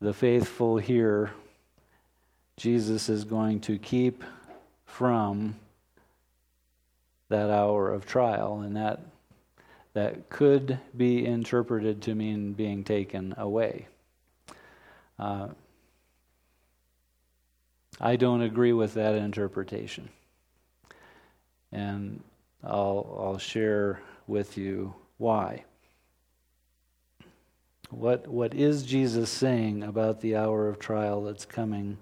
[0.00, 1.30] the faithful here,
[2.56, 4.24] Jesus is going to keep
[4.84, 5.56] from
[7.28, 9.00] that hour of trial, and that
[9.96, 13.88] that could be interpreted to mean being taken away.
[15.18, 15.48] Uh,
[17.98, 20.10] I don't agree with that interpretation.
[21.72, 22.22] And
[22.62, 25.64] I'll, I'll share with you why.
[27.88, 31.96] What, what is Jesus saying about the hour of trial that's coming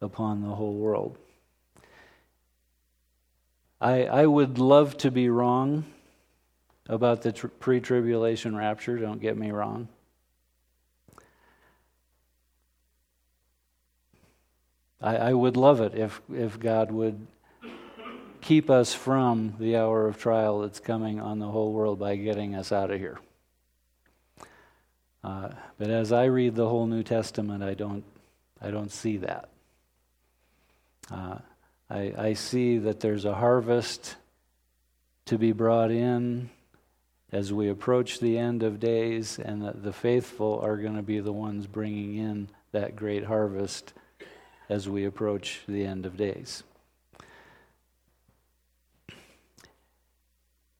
[0.00, 1.18] upon the whole world?
[3.80, 5.84] I, I would love to be wrong
[6.88, 9.88] about the tr- pre tribulation rapture, don't get me wrong.
[15.00, 17.26] I, I would love it if, if God would
[18.40, 22.54] keep us from the hour of trial that's coming on the whole world by getting
[22.54, 23.18] us out of here.
[25.22, 28.04] Uh, but as I read the whole New Testament, I don't,
[28.60, 29.48] I don't see that.
[31.10, 31.38] Uh,
[31.90, 34.16] I, I see that there's a harvest
[35.26, 36.50] to be brought in
[37.30, 41.20] as we approach the end of days, and that the faithful are going to be
[41.20, 43.92] the ones bringing in that great harvest
[44.68, 46.62] as we approach the end of days.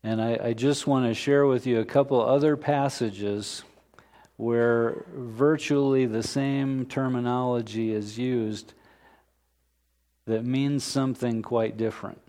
[0.03, 3.63] And I, I just want to share with you a couple other passages
[4.37, 8.73] where virtually the same terminology is used
[10.27, 12.23] that means something quite different.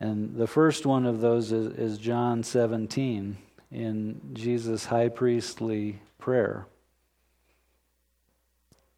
[0.00, 3.36] And the first one of those is, is John 17
[3.70, 6.66] in Jesus' high priestly prayer.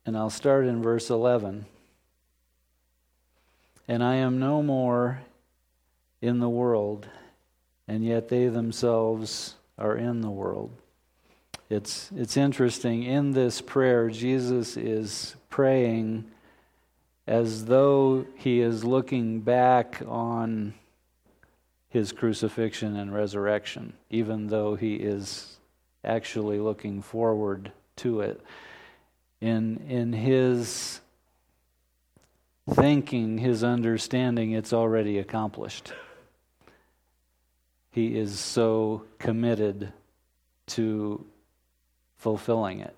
[0.07, 1.67] And I'll start in verse 11.
[3.89, 5.23] And I am no more
[6.21, 7.09] in the world,
[7.89, 10.71] and yet they themselves are in the world.
[11.69, 13.03] It's, it's interesting.
[13.03, 16.25] In this prayer, Jesus is praying
[17.27, 20.75] as though he is looking back on
[21.93, 25.59] his crucifixion and resurrection, even though he is
[26.03, 28.41] actually looking forward to it.
[29.43, 31.01] In, in his
[32.71, 35.93] thinking, his understanding, it's already accomplished.
[37.91, 39.93] He is so committed
[40.69, 41.27] to
[42.17, 42.97] fulfilling it.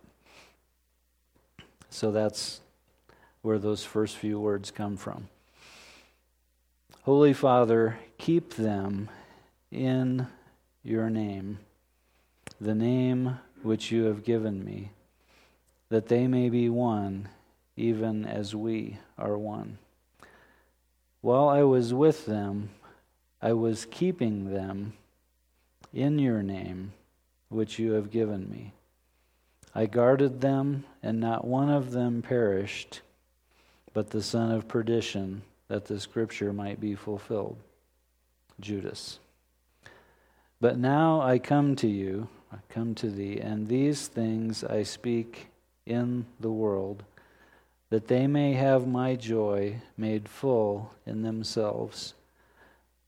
[1.91, 2.61] So that's
[3.43, 5.29] where those first few words come from.
[7.05, 9.11] Holy Father, keep them
[9.71, 10.27] in
[10.83, 11.59] your name,
[12.59, 14.91] the name which you have given me,
[15.91, 17.29] that they may be one,
[17.77, 19.77] even as we are one.
[21.21, 22.71] While I was with them,
[23.43, 24.95] I was keeping them
[25.93, 26.95] in your name,
[27.51, 28.73] which you have given me.
[29.75, 33.03] I guarded them, and not one of them perished
[33.93, 37.59] but the son of perdition, that the scripture might be fulfilled.
[38.61, 39.19] Judas.
[40.61, 45.49] But now I come to you, I come to thee, and these things I speak
[45.87, 47.03] in the world,
[47.91, 52.15] that they may have my joy made full in themselves.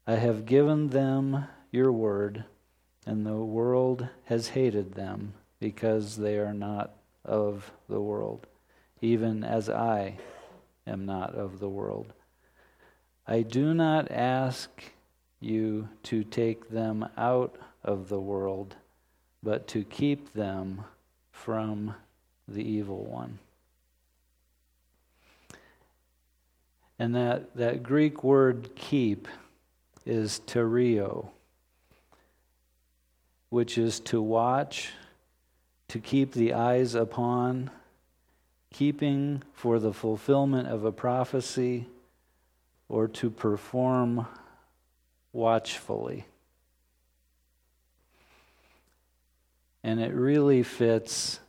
[0.06, 2.44] I have given them your word,
[3.06, 6.94] and the world has hated them because they are not
[7.24, 8.46] of the world,
[9.00, 10.18] even as I
[10.86, 12.12] am not of the world.
[13.28, 14.70] I do not ask
[15.40, 18.76] you to take them out of the world,
[19.42, 20.84] but to keep them
[21.32, 21.94] from
[22.46, 23.38] the evil one.
[26.98, 29.28] And that, that Greek word keep
[30.06, 31.28] is tereo,
[33.50, 34.92] which is to watch,
[35.88, 37.70] to keep the eyes upon,
[38.72, 41.86] keeping for the fulfillment of a prophecy,
[42.88, 44.26] or to perform
[45.32, 46.24] watchfully.
[49.82, 51.40] And it really fits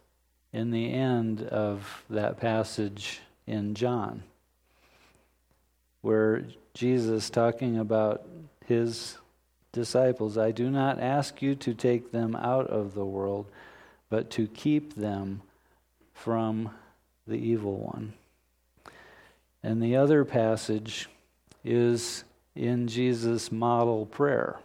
[0.54, 4.24] in the end of that passage in John,
[6.02, 8.28] where Jesus, talking about
[8.66, 9.18] his
[9.72, 13.48] disciples, I do not ask you to take them out of the world,
[14.10, 15.42] but to keep them
[16.14, 16.72] from
[17.26, 18.14] the evil one.
[19.64, 21.10] And the other passage
[21.68, 22.24] is
[22.55, 24.57] in Jesus' model prayer,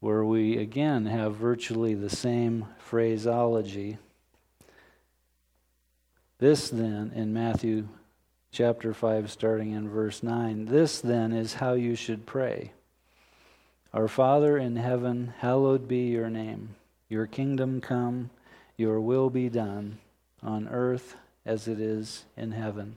[0.00, 3.98] where we again have virtually the same phraseology.
[6.38, 7.86] This then, in Matthew
[8.50, 12.72] chapter 5, starting in verse 9, this then is how you should pray.
[13.94, 16.70] Our Father in heaven, hallowed be your name.
[17.08, 18.30] Your kingdom come,
[18.78, 19.98] your will be done,
[20.42, 22.96] on earth as it is in heaven.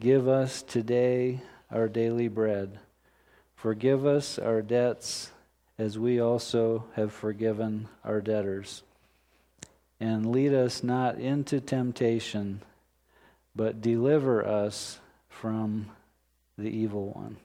[0.00, 1.40] Give us today
[1.70, 2.78] our daily bread.
[3.54, 5.30] Forgive us our debts
[5.78, 8.82] as we also have forgiven our debtors.
[10.00, 12.60] And lead us not into temptation,
[13.54, 15.90] but deliver us from
[16.58, 17.36] the evil one.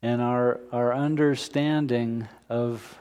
[0.00, 2.96] And our, our understanding of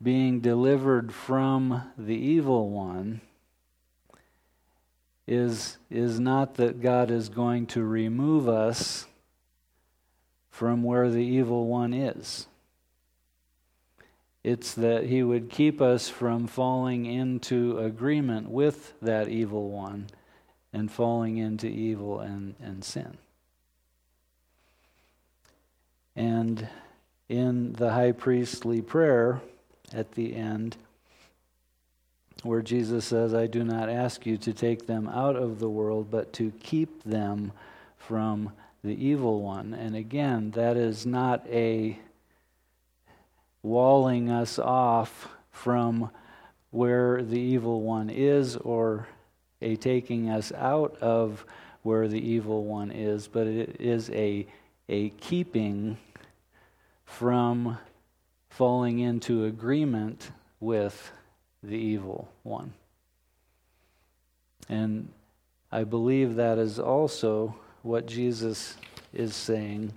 [0.00, 3.20] being delivered from the evil one
[5.30, 9.06] is, is not that God is going to remove us
[10.50, 12.48] from where the evil one is.
[14.42, 20.08] It's that he would keep us from falling into agreement with that evil one
[20.72, 23.16] and falling into evil and, and sin.
[26.16, 26.68] And
[27.28, 29.40] in the high priestly prayer
[29.92, 30.76] at the end,
[32.42, 36.10] where Jesus says, I do not ask you to take them out of the world,
[36.10, 37.52] but to keep them
[37.98, 39.74] from the evil one.
[39.74, 41.98] And again, that is not a
[43.62, 46.10] walling us off from
[46.70, 49.06] where the evil one is or
[49.60, 51.44] a taking us out of
[51.82, 54.46] where the evil one is, but it is a,
[54.88, 55.98] a keeping
[57.04, 57.76] from
[58.48, 60.30] falling into agreement
[60.60, 61.12] with
[61.62, 62.72] the evil one.
[64.68, 65.08] And
[65.72, 68.76] I believe that is also what Jesus
[69.12, 69.92] is saying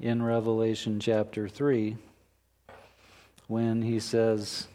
[0.00, 1.96] in Revelation chapter 3
[3.48, 4.68] when he says,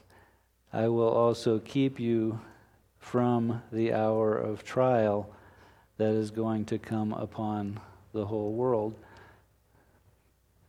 [0.71, 2.39] I will also keep you
[2.99, 5.29] from the hour of trial
[5.97, 7.79] that is going to come upon
[8.13, 8.95] the whole world.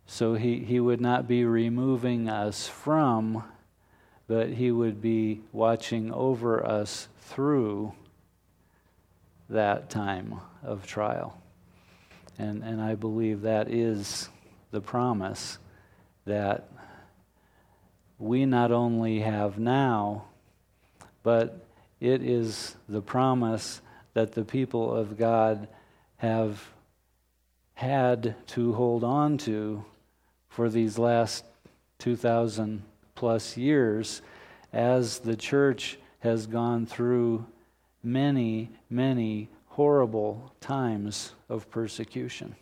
[0.06, 3.44] So he, he would not be removing us from,
[4.28, 7.92] but he would be watching over us through
[9.48, 11.40] that time of trial.
[12.38, 14.28] And, and I believe that is
[14.70, 15.58] the promise
[16.24, 16.68] that
[18.18, 20.24] we not only have now,
[21.22, 21.66] but
[22.00, 23.80] it is the promise
[24.14, 25.68] that the people of God
[26.16, 26.62] have
[27.74, 29.84] had to hold on to
[30.56, 31.44] for these last
[31.98, 32.82] 2,000
[33.14, 34.22] plus years
[34.72, 37.44] as the church has gone through
[38.02, 42.56] many, many horrible times of persecution.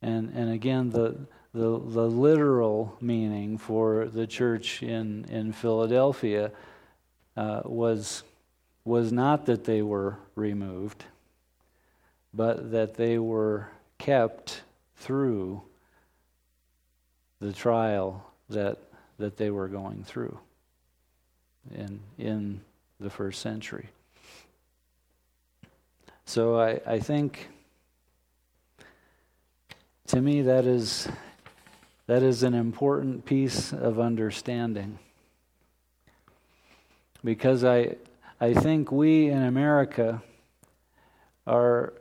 [0.00, 1.16] And, and again, the,
[1.52, 6.52] the, the literal meaning for the church in, in Philadelphia
[7.36, 8.22] uh, was,
[8.84, 11.02] was not that they were removed,
[12.32, 14.62] but that they were kept
[14.96, 15.62] through
[17.40, 18.78] the trial that,
[19.18, 20.38] that they were going through
[21.74, 22.60] in, in
[23.00, 23.88] the first century.
[26.24, 27.48] So I, I think,
[30.08, 31.08] to me, that is,
[32.06, 34.98] that is an important piece of understanding.
[37.22, 37.96] Because I,
[38.40, 40.22] I think we in America
[41.46, 41.92] are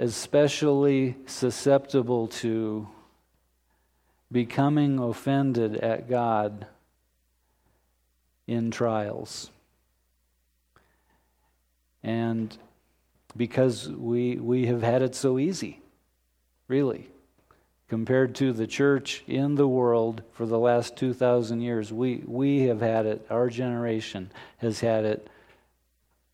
[0.00, 2.88] especially susceptible to
[4.32, 6.66] becoming offended at God
[8.46, 9.50] in trials.
[12.02, 12.56] And
[13.36, 15.82] because we, we have had it so easy,
[16.66, 17.10] really.
[17.86, 22.80] Compared to the church in the world for the last 2,000 years, we, we have
[22.80, 25.28] had it, our generation has had it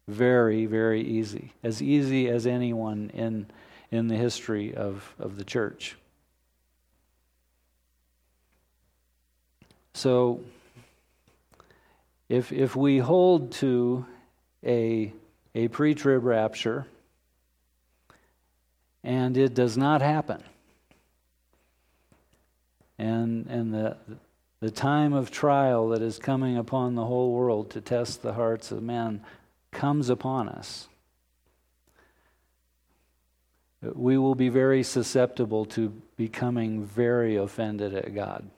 [0.09, 1.53] very, very easy.
[1.63, 3.47] As easy as anyone in,
[3.91, 5.97] in the history of, of the church.
[9.95, 10.41] So,
[12.29, 14.05] if, if we hold to
[14.65, 15.13] a,
[15.55, 16.87] a pre trib rapture
[19.03, 20.43] and it does not happen,
[22.99, 23.97] and, and the,
[24.61, 28.73] the time of trial that is coming upon the whole world to test the hearts
[28.73, 29.23] of men
[29.77, 30.89] comes upon us,
[33.83, 38.49] we will be very susceptible to becoming very offended at God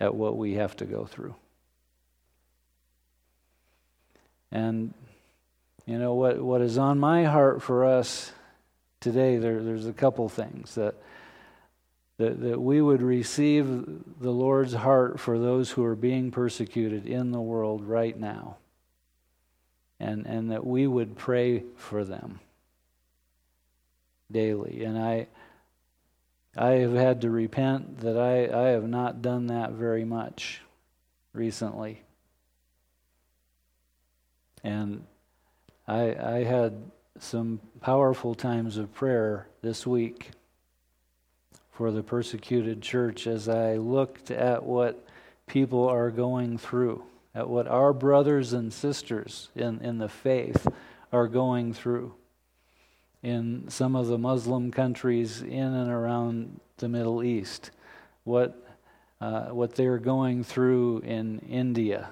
[0.00, 1.34] at what we have to go through.
[4.50, 4.94] And
[5.86, 8.32] you know what what is on my heart for us
[9.00, 10.94] today there, there's a couple things that,
[12.16, 13.66] that that we would receive
[14.20, 18.56] the Lord's heart for those who are being persecuted in the world right now.
[20.00, 22.40] And and that we would pray for them
[24.30, 24.84] daily.
[24.84, 25.28] And I
[26.56, 30.60] I have had to repent that I, I have not done that very much
[31.32, 32.02] recently.
[34.62, 35.04] And
[35.88, 36.74] I, I had
[37.18, 40.30] some powerful times of prayer this week
[41.72, 45.04] for the persecuted church as I looked at what
[45.46, 47.02] people are going through,
[47.34, 50.66] at what our brothers and sisters in, in the faith
[51.12, 52.14] are going through
[53.24, 57.70] in some of the Muslim countries in and around the Middle East,
[58.24, 58.62] what,
[59.20, 62.10] uh, what they're going through in India,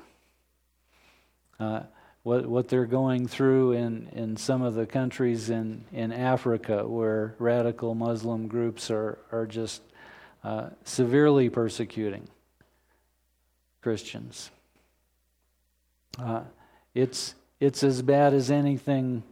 [1.61, 1.83] uh,
[2.23, 7.35] what, what they're going through in, in some of the countries in, in Africa where
[7.39, 9.83] radical Muslim groups are, are just
[10.43, 12.27] uh, severely persecuting
[13.83, 14.51] Christians.
[16.19, 16.43] Uh,
[16.95, 19.23] it's, it's as bad as anything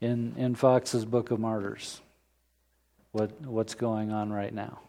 [0.00, 2.00] in, in Fox's Book of Martyrs,
[3.12, 4.80] what, what's going on right now.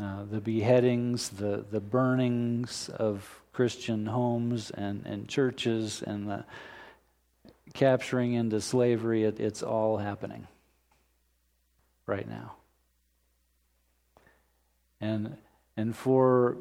[0.00, 6.44] Uh, the beheadings, the, the burnings of Christian homes and, and churches, and the
[7.74, 10.46] capturing into slavery, it, it's all happening
[12.06, 12.52] right now.
[15.00, 15.36] And,
[15.76, 16.56] and for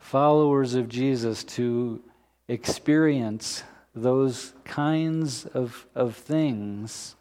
[0.00, 2.02] followers of Jesus to
[2.48, 3.62] experience
[3.94, 7.14] those kinds of, of things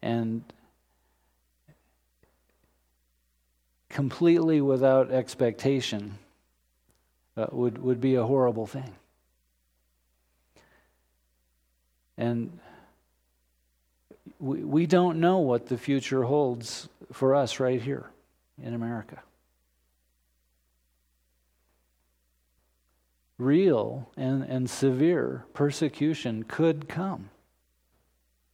[0.00, 0.42] and
[3.90, 6.16] completely without expectation
[7.36, 8.94] uh, would, would be a horrible thing.
[12.16, 12.58] And
[14.38, 18.06] we, we don't know what the future holds for us right here
[18.62, 19.20] in America.
[23.40, 27.30] Real and, and severe persecution could come.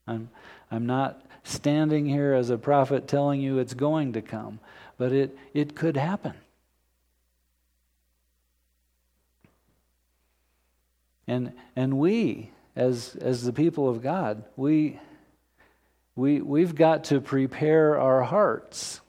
[0.07, 0.30] I'm,
[0.70, 4.61] I'm not standing here as a prophet telling you it's going to come,
[4.97, 6.34] but it, it could happen.
[11.26, 15.01] And, and we, as, as the people of God, we,
[16.14, 19.01] we, we've got to prepare our hearts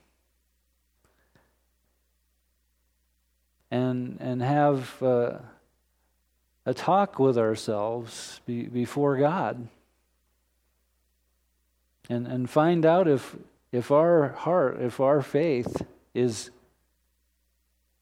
[3.69, 5.01] and, and have.
[5.03, 5.37] Uh,
[6.67, 9.69] a talk with ourselves be, before God
[12.09, 13.37] and, and find out if,
[13.71, 15.81] if our heart, if our faith
[16.13, 16.51] is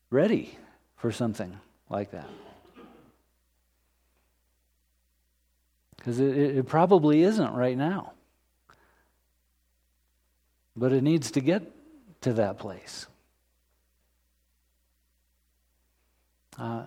[0.09, 0.57] ready
[0.97, 1.59] for something
[1.91, 2.27] like that.
[5.97, 8.13] Because it, it probably isn't right now.
[10.75, 11.71] But it needs to get
[12.21, 13.05] to that place.
[16.57, 16.85] Uh,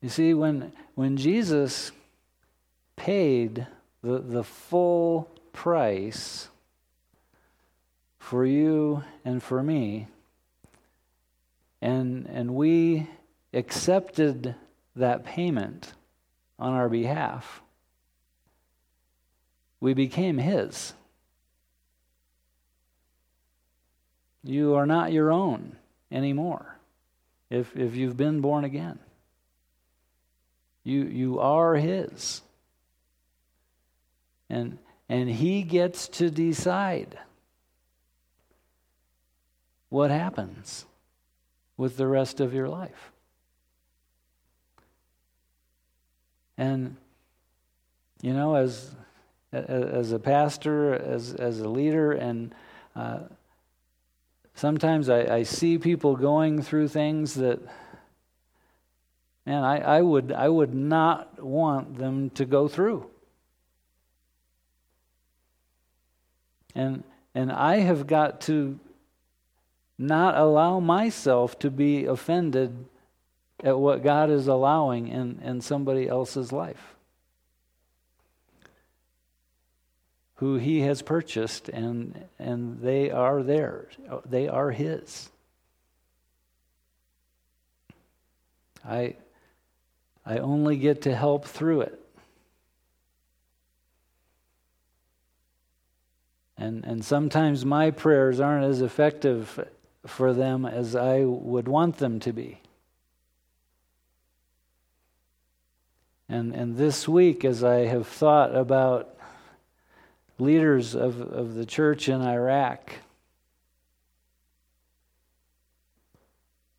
[0.00, 1.92] you see, when, when Jesus
[2.96, 3.66] paid
[4.02, 6.48] the, the full price
[8.18, 10.08] for you and for me,
[11.82, 13.08] and, and we
[13.52, 14.54] accepted
[14.96, 15.92] that payment
[16.58, 17.62] on our behalf,
[19.80, 20.94] we became His.
[24.42, 25.76] You are not your own
[26.10, 26.78] anymore
[27.50, 28.98] if, if you've been born again.
[30.84, 32.42] You, you are His.
[34.48, 34.78] And,
[35.08, 37.18] and He gets to decide
[39.88, 40.86] what happens
[41.76, 43.12] with the rest of your life.
[46.56, 46.96] And,
[48.20, 48.94] you know, as,
[49.52, 52.54] as a pastor, as, as a leader, and
[52.94, 53.20] uh,
[54.54, 57.60] sometimes I, I see people going through things that
[59.46, 63.08] man, I, I, would, I would not want them to go through.
[66.74, 67.02] And,
[67.34, 68.78] and I have got to
[69.98, 72.86] not allow myself to be offended
[73.62, 76.94] at what God is allowing in, in somebody else's life.
[80.36, 83.92] Who he has purchased, and, and they are theirs,
[84.24, 85.28] they are his.
[88.82, 89.16] I,
[90.30, 92.00] I only get to help through it.
[96.56, 99.68] And, and sometimes my prayers aren't as effective
[100.06, 102.60] for them as I would want them to be.
[106.28, 109.16] And, and this week, as I have thought about
[110.38, 112.92] leaders of, of the church in Iraq,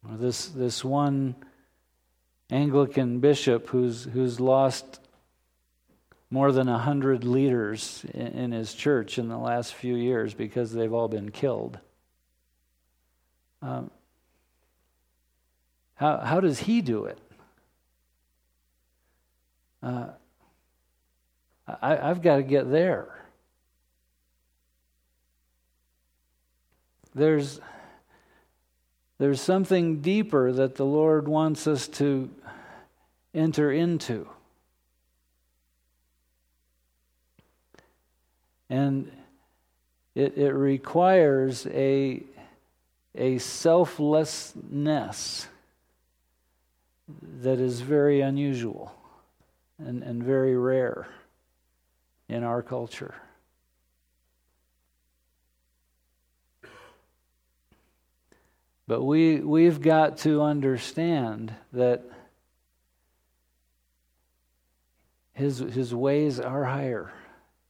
[0.10, 1.36] this, this one
[2.52, 5.00] Anglican bishop who's, who's lost
[6.30, 10.74] more than a hundred leaders in, in his church in the last few years because
[10.74, 11.80] they've all been killed.
[13.62, 13.90] Um,
[15.96, 17.20] how, how does he do it?
[19.82, 20.08] Uh,
[21.68, 23.24] I, I've got to get there.
[27.14, 27.60] There's,
[29.22, 32.28] there's something deeper that the Lord wants us to
[33.36, 34.28] enter into.
[38.68, 39.12] And
[40.16, 42.24] it, it requires a,
[43.14, 45.46] a selflessness
[47.44, 48.92] that is very unusual
[49.78, 51.08] and, and very rare
[52.28, 53.14] in our culture.
[58.92, 62.04] But we, we've got to understand that
[65.32, 67.10] his, his ways are higher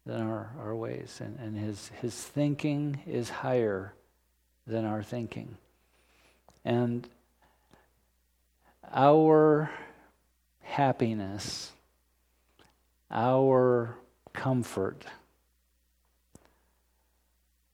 [0.03, 3.93] than our, our ways, and, and his, his thinking is higher
[4.65, 5.57] than our thinking.
[6.65, 7.07] And
[8.91, 9.69] our
[10.61, 11.71] happiness,
[13.11, 13.95] our
[14.33, 15.05] comfort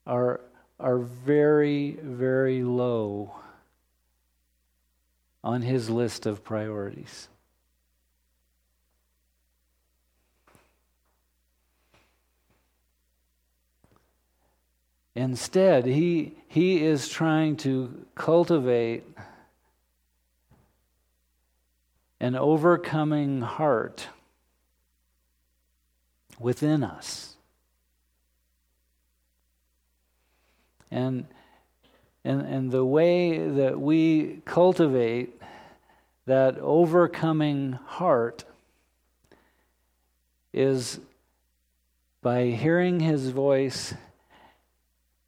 [0.06, 0.42] are,
[0.80, 3.34] are very, very low
[5.44, 7.30] on his list of priorities.
[15.16, 19.04] Instead, he, he is trying to cultivate
[22.20, 24.10] an overcoming heart
[26.40, 27.37] within us.
[30.92, 31.26] And,
[32.24, 35.42] and, and the way that we cultivate
[36.26, 38.44] that overcoming heart
[40.54, 41.00] is
[42.22, 43.94] by hearing his voice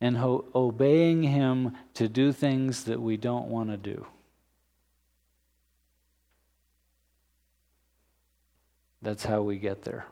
[0.02, 4.06] and ho- obeying Him to do things that we don't want to do.
[9.02, 10.06] That's how we get there.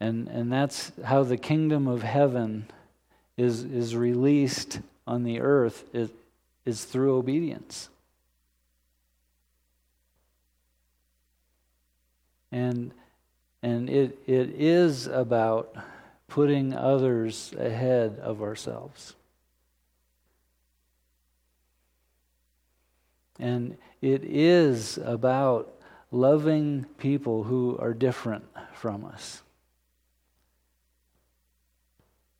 [0.00, 2.66] And, and that's how the kingdom of heaven
[3.36, 6.10] is, is released on the earth is,
[6.64, 7.88] is through obedience.
[12.52, 12.92] And,
[13.62, 15.74] and it, it is about
[16.28, 19.14] putting others ahead of ourselves.
[23.38, 25.72] And it is about
[26.10, 28.44] loving people who are different
[28.74, 29.42] from us.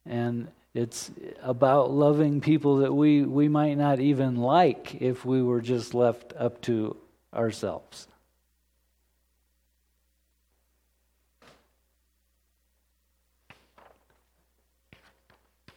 [0.08, 1.10] And it's
[1.42, 6.32] about loving people that we, we might not even like if we were just left
[6.36, 6.96] up to
[7.34, 8.08] ourselves.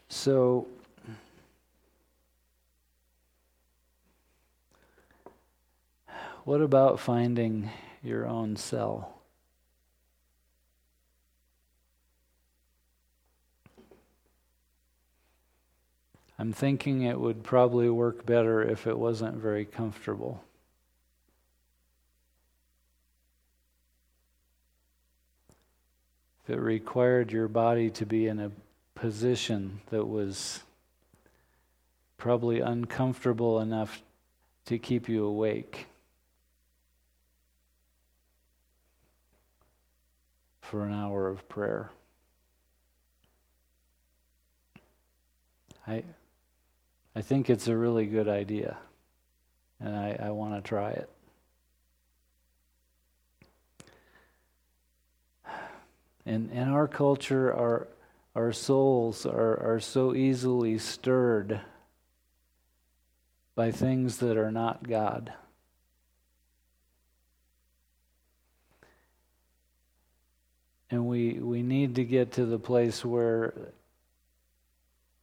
[0.10, 0.68] So,
[6.44, 7.70] what about finding
[8.04, 9.21] your own cell?
[16.42, 20.44] I'm thinking it would probably work better if it wasn't very comfortable.
[26.44, 28.52] If it required your body to be in a
[28.96, 30.64] position that was
[32.18, 34.02] probably uncomfortable enough
[34.66, 35.86] to keep you awake
[40.60, 41.92] for an hour of prayer.
[45.86, 46.04] I
[47.16, 48.78] I think it's a really good idea,
[49.80, 51.10] and I, I want to try it.
[56.26, 57.88] In, in our culture, our,
[58.36, 61.60] our souls are, are so easily stirred
[63.56, 65.34] by things that are not God.
[70.90, 73.54] And we, we need to get to the place where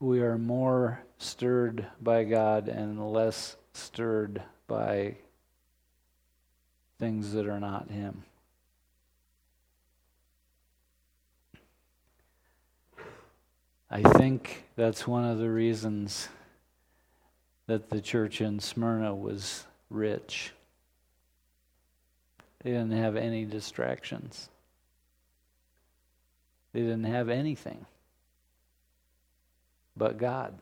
[0.01, 5.17] we are more stirred by God and less stirred by
[6.99, 8.25] things that are not Him.
[13.91, 16.29] I think that's one of the reasons
[17.67, 20.53] that the church in Smyrna was rich.
[22.63, 24.49] They didn't have any distractions,
[26.73, 27.87] they didn't have anything
[29.99, 30.55] but God.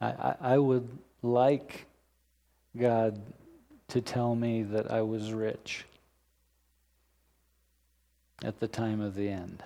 [0.00, 0.88] I, I, I would
[1.22, 1.86] like
[2.76, 3.20] God
[3.88, 5.84] to tell me that I was rich
[8.44, 9.62] at the time of the end.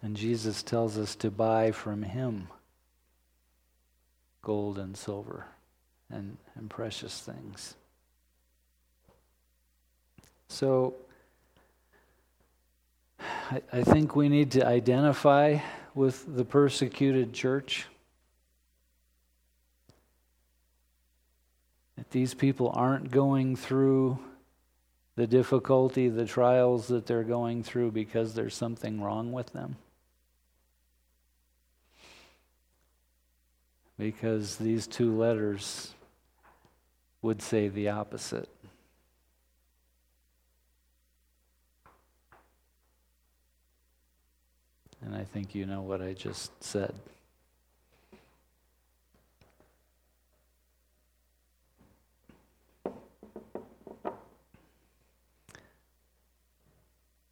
[0.00, 2.48] And Jesus tells us to buy from him
[4.42, 5.46] gold and silver
[6.08, 7.74] and, and precious things.
[10.48, 10.94] So
[13.50, 15.58] I, I think we need to identify
[15.94, 17.86] with the persecuted church.
[21.96, 24.18] That these people aren't going through
[25.16, 29.76] the difficulty, the trials that they're going through because there's something wrong with them.
[33.98, 35.92] Because these two letters
[37.20, 38.48] would say the opposite.
[45.08, 46.92] And I think you know what I just said.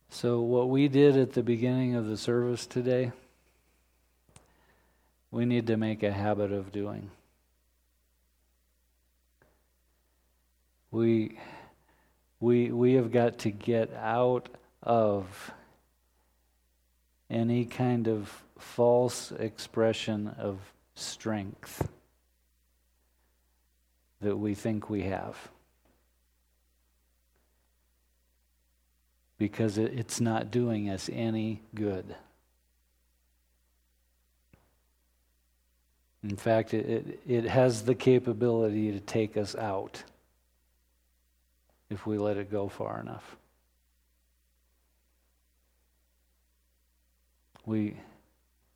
[0.09, 3.12] So, what we did at the beginning of the service today,
[5.31, 7.11] we need to make a habit of doing.
[10.91, 11.39] We,
[12.41, 14.49] we, we have got to get out
[14.83, 15.51] of
[17.31, 20.59] any kind of false expression of
[20.95, 21.89] strength
[24.20, 25.37] that we think we have.
[29.39, 32.14] Because it's not doing us any good.
[36.22, 40.03] In fact, it, it, has the capability to take us out
[41.89, 43.37] if we let it go far enough.
[47.67, 47.97] We,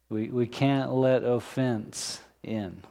[0.09, 2.83] we, we can't let offense in.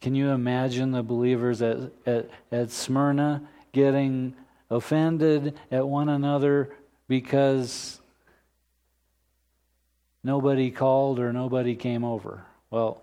[0.00, 3.42] Can you imagine the believers at, at, at Smyrna
[3.72, 4.34] getting
[4.70, 6.70] offended at one another
[7.08, 7.98] because
[10.22, 12.44] nobody called or nobody came over?
[12.70, 13.02] Well,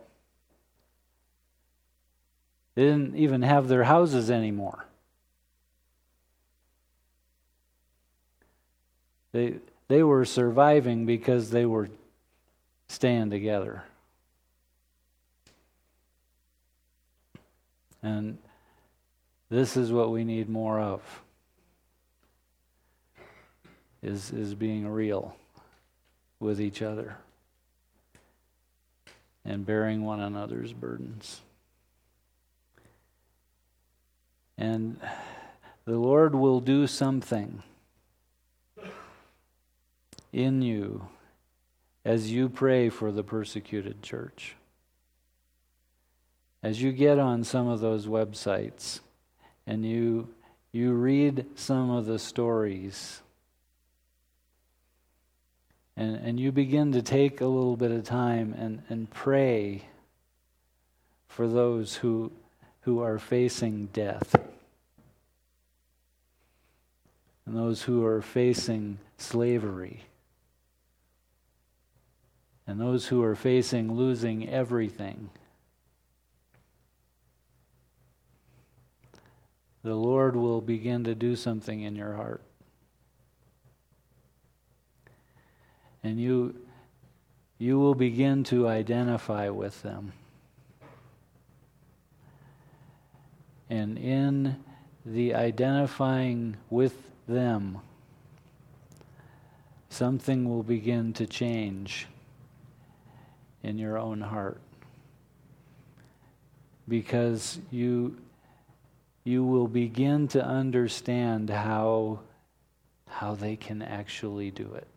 [2.75, 4.85] they didn't even have their houses anymore.
[9.31, 9.55] They,
[9.87, 11.89] they were surviving because they were
[12.87, 13.83] staying together.
[18.01, 18.37] And
[19.49, 21.01] this is what we need more of
[24.01, 25.35] is, is being real
[26.39, 27.17] with each other
[29.43, 31.41] and bearing one another's burdens.
[34.57, 34.99] And
[35.85, 37.61] the Lord will do something
[40.35, 41.07] in you
[42.03, 44.55] as you pray for the persecuted church.
[46.61, 48.99] As you get on some of those websites
[49.65, 50.27] and you,
[50.73, 53.21] you read some of the stories
[55.95, 59.83] and, and you begin to take a little bit of time and, and pray
[61.29, 62.31] for those who,
[62.81, 64.35] who are facing death
[67.45, 70.03] and those who are facing slavery
[72.67, 75.29] and those who are facing losing everything.
[79.83, 82.41] The Lord will begin to do something in your heart.
[86.03, 86.55] And you,
[87.59, 90.13] you will begin to identify with them.
[93.69, 94.55] And in
[95.05, 96.95] the identifying with
[97.27, 97.79] them,
[99.89, 102.07] something will begin to change
[103.65, 104.61] in your own heart.
[106.87, 108.15] Because you,
[109.23, 112.19] you will begin to understand how,
[113.09, 114.87] how they can actually do it.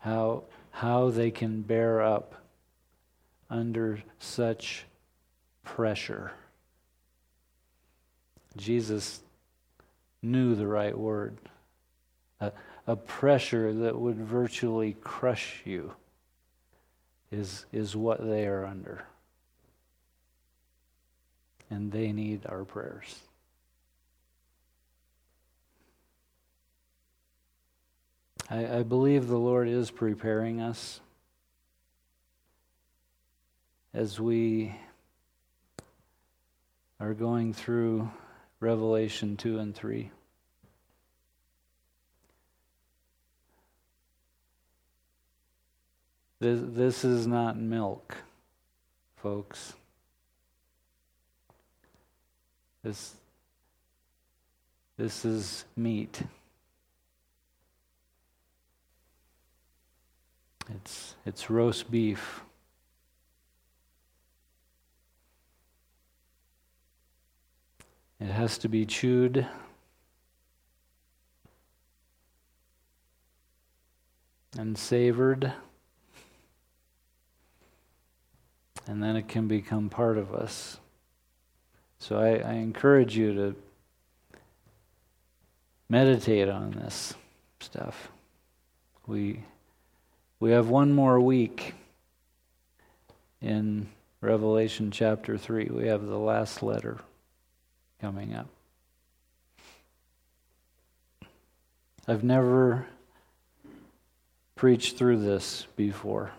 [0.00, 0.42] How,
[0.72, 2.34] how they can bear up
[3.48, 4.86] under such
[5.62, 6.32] pressure.
[8.56, 9.20] Jesus
[10.20, 11.38] knew the right word.
[12.40, 12.50] A,
[12.86, 15.94] a pressure that would virtually crush you
[17.30, 19.04] is, is what they are under.
[21.70, 23.18] And they need our prayers.
[28.50, 31.00] I, I believe the Lord is preparing us
[33.94, 34.74] as we
[37.00, 38.10] are going through
[38.60, 40.10] Revelation 2 and 3.
[46.42, 48.16] This, this is not milk,
[49.14, 49.74] folks.
[52.82, 53.14] This,
[54.96, 56.20] this is meat.
[60.74, 62.40] It's, it's roast beef.
[68.18, 69.46] It has to be chewed.
[74.58, 75.52] And savored.
[78.86, 80.78] And then it can become part of us.
[81.98, 83.56] So I, I encourage you to
[85.88, 87.14] meditate on this
[87.60, 88.10] stuff.
[89.06, 89.44] We,
[90.40, 91.74] we have one more week
[93.40, 93.88] in
[94.20, 95.66] Revelation chapter 3.
[95.66, 96.98] We have the last letter
[98.00, 98.48] coming up.
[102.08, 102.86] I've never
[104.56, 106.32] preached through this before.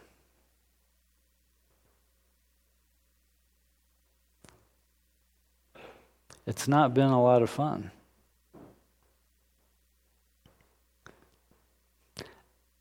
[6.45, 7.91] It's not been a lot of fun.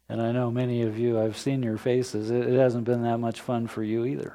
[0.08, 3.40] And I know many of you, I've seen your faces, it, hasn't been that much
[3.40, 4.34] fun for you either.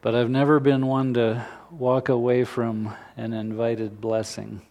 [0.00, 4.62] But I've never been one to walk away from an invited blessing.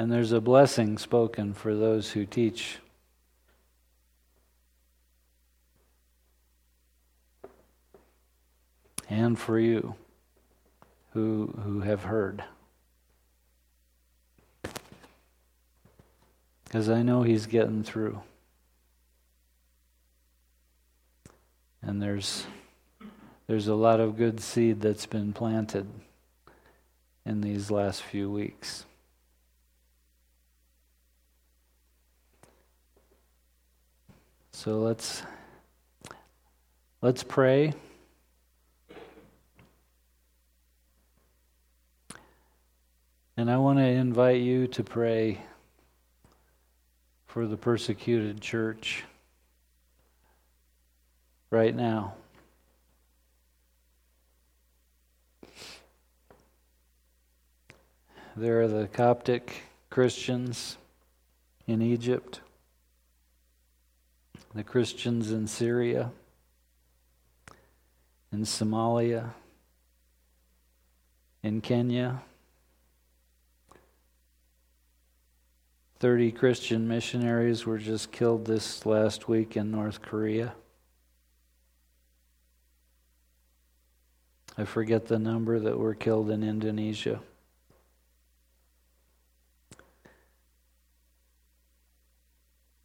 [0.00, 2.78] And there's a blessing spoken for those who teach.
[9.10, 9.96] And for you
[11.12, 12.42] who, who have heard.
[16.64, 18.22] Because I know he's getting through.
[21.82, 22.46] And there's,
[23.46, 25.86] there's a lot of good seed that's been planted
[27.26, 28.86] in these last few weeks.
[34.62, 35.22] So let's
[37.00, 37.72] let's pray.
[43.38, 45.40] And I want to invite you to pray
[47.24, 49.04] for the persecuted church
[51.48, 52.12] right now.
[58.36, 60.76] There are the Coptic Christians
[61.66, 62.42] in Egypt,
[64.54, 66.10] the Christians in Syria,
[68.32, 69.30] in Somalia,
[71.42, 72.22] in Kenya.
[76.00, 80.54] 30 Christian missionaries were just killed this last week in North Korea.
[84.56, 87.20] I forget the number that were killed in Indonesia.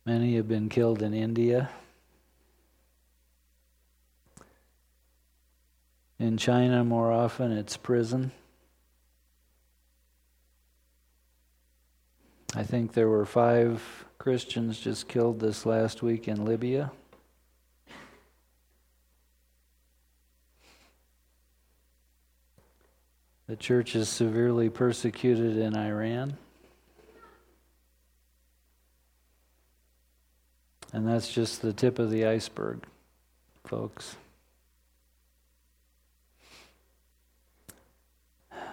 [0.06, 1.70] Many have been killed in India.
[6.20, 8.32] In China, more often, it's prison.
[12.56, 16.92] I think there were five Christians just killed this last week in Libya.
[23.48, 26.38] The church is severely persecuted in Iran.
[30.96, 32.86] And that's just the tip of the iceberg,
[33.66, 34.16] folks.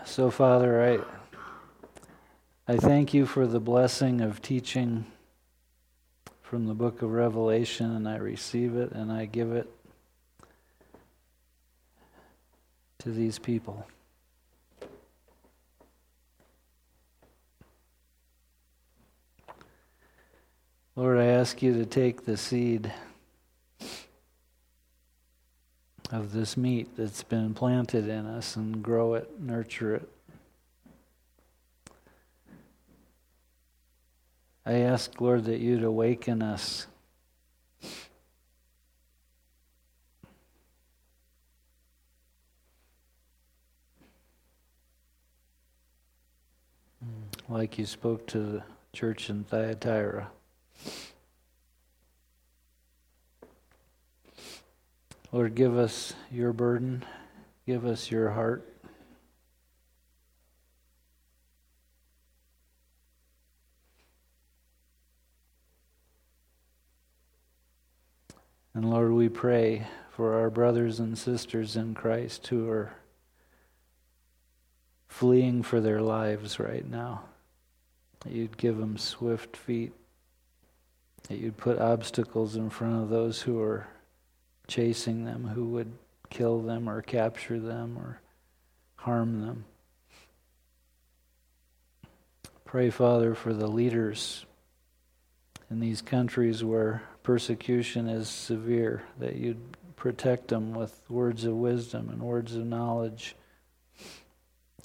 [0.05, 1.05] So, Father,
[2.69, 5.05] I, I thank you for the blessing of teaching
[6.43, 9.69] from the book of Revelation, and I receive it and I give it
[13.01, 13.85] to these people.
[20.95, 22.93] Lord, I ask you to take the seed
[26.11, 30.09] of this meat that's been planted in us and grow it, nurture it.
[34.67, 36.87] I ask, Lord, that you'd awaken us.
[47.49, 48.63] Like you spoke to the
[48.93, 50.31] church in Thyatira.
[55.33, 57.05] Lord, give us your burden,
[57.67, 58.69] give us your heart.
[68.75, 72.93] And Lord, we pray for our brothers and sisters in Christ who are
[75.09, 77.23] fleeing for their lives right now.
[78.21, 79.93] That you'd give them swift feet,
[81.29, 83.89] that you'd put obstacles in front of those who are
[84.67, 85.93] chasing them, who would
[86.31, 88.21] kill them or capture them or
[88.97, 89.65] harm them.
[92.65, 94.47] Pray, Father, for the leaders
[95.71, 102.09] in these countries where persecution is severe, that you'd protect them with words of wisdom
[102.09, 103.37] and words of knowledge,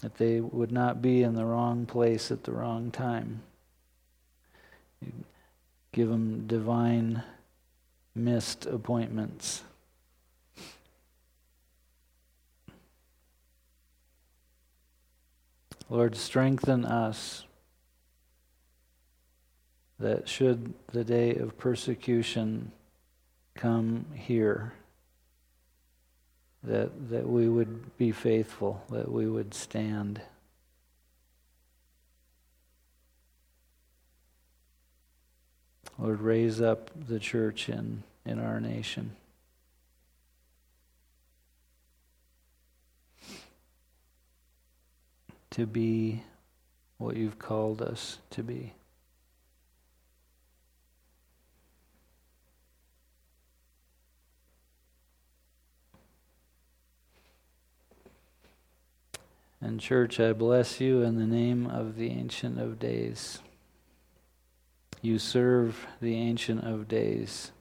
[0.02, 3.41] that they would not be in the wrong place at the wrong time.
[5.02, 5.24] You'd
[5.91, 7.24] give them divine
[8.18, 9.64] missed appointments.
[15.89, 17.45] Lord, strengthen us
[19.99, 22.72] that should the day of persecution
[23.56, 24.73] come here,
[26.64, 30.22] that, that we would be faithful, that we would stand.
[35.98, 39.16] Lord, raise up the church in, in our nation.
[45.52, 46.24] To be
[46.98, 48.74] what you've called us to be.
[59.60, 63.40] And, church, I bless you in the name of the Ancient of Days.
[65.02, 67.52] You serve the Ancient of Days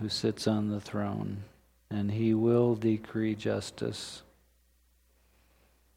[0.00, 1.44] who sits on the throne,
[1.90, 4.22] and he will decree justice.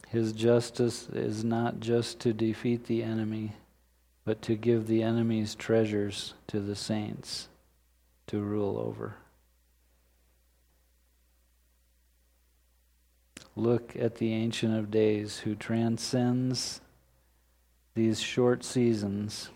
[0.09, 3.53] His justice is not just to defeat the enemy,
[4.25, 7.47] but to give the enemy's treasures to the saints
[8.27, 9.15] to rule over.
[13.55, 16.81] Look at the Ancient of Days who transcends
[17.95, 19.49] these short seasons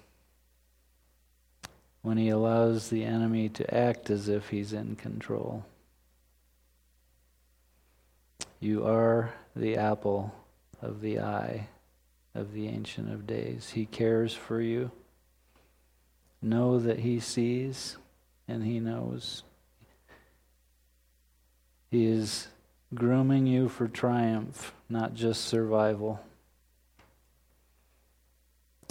[2.07, 5.65] when he allows the enemy to act as if he's in control.
[8.61, 10.33] You are the apple
[10.81, 11.67] of the eye
[12.33, 13.71] of the Ancient of Days.
[13.71, 14.89] He cares for you.
[16.41, 17.97] Know that He sees
[18.47, 19.43] and He knows.
[21.91, 22.47] He is
[22.95, 26.21] grooming you for triumph, not just survival.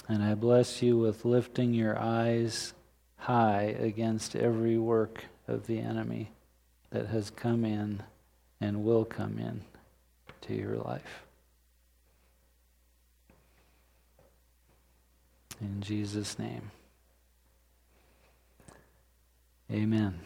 [0.07, 2.75] And I bless you with lifting your eyes
[3.17, 6.31] high against every work of the enemy
[6.91, 8.03] that has come in
[8.61, 9.63] and will come in
[10.43, 11.25] to your life.
[15.61, 16.71] In Jesus' name.
[19.73, 20.21] Amen.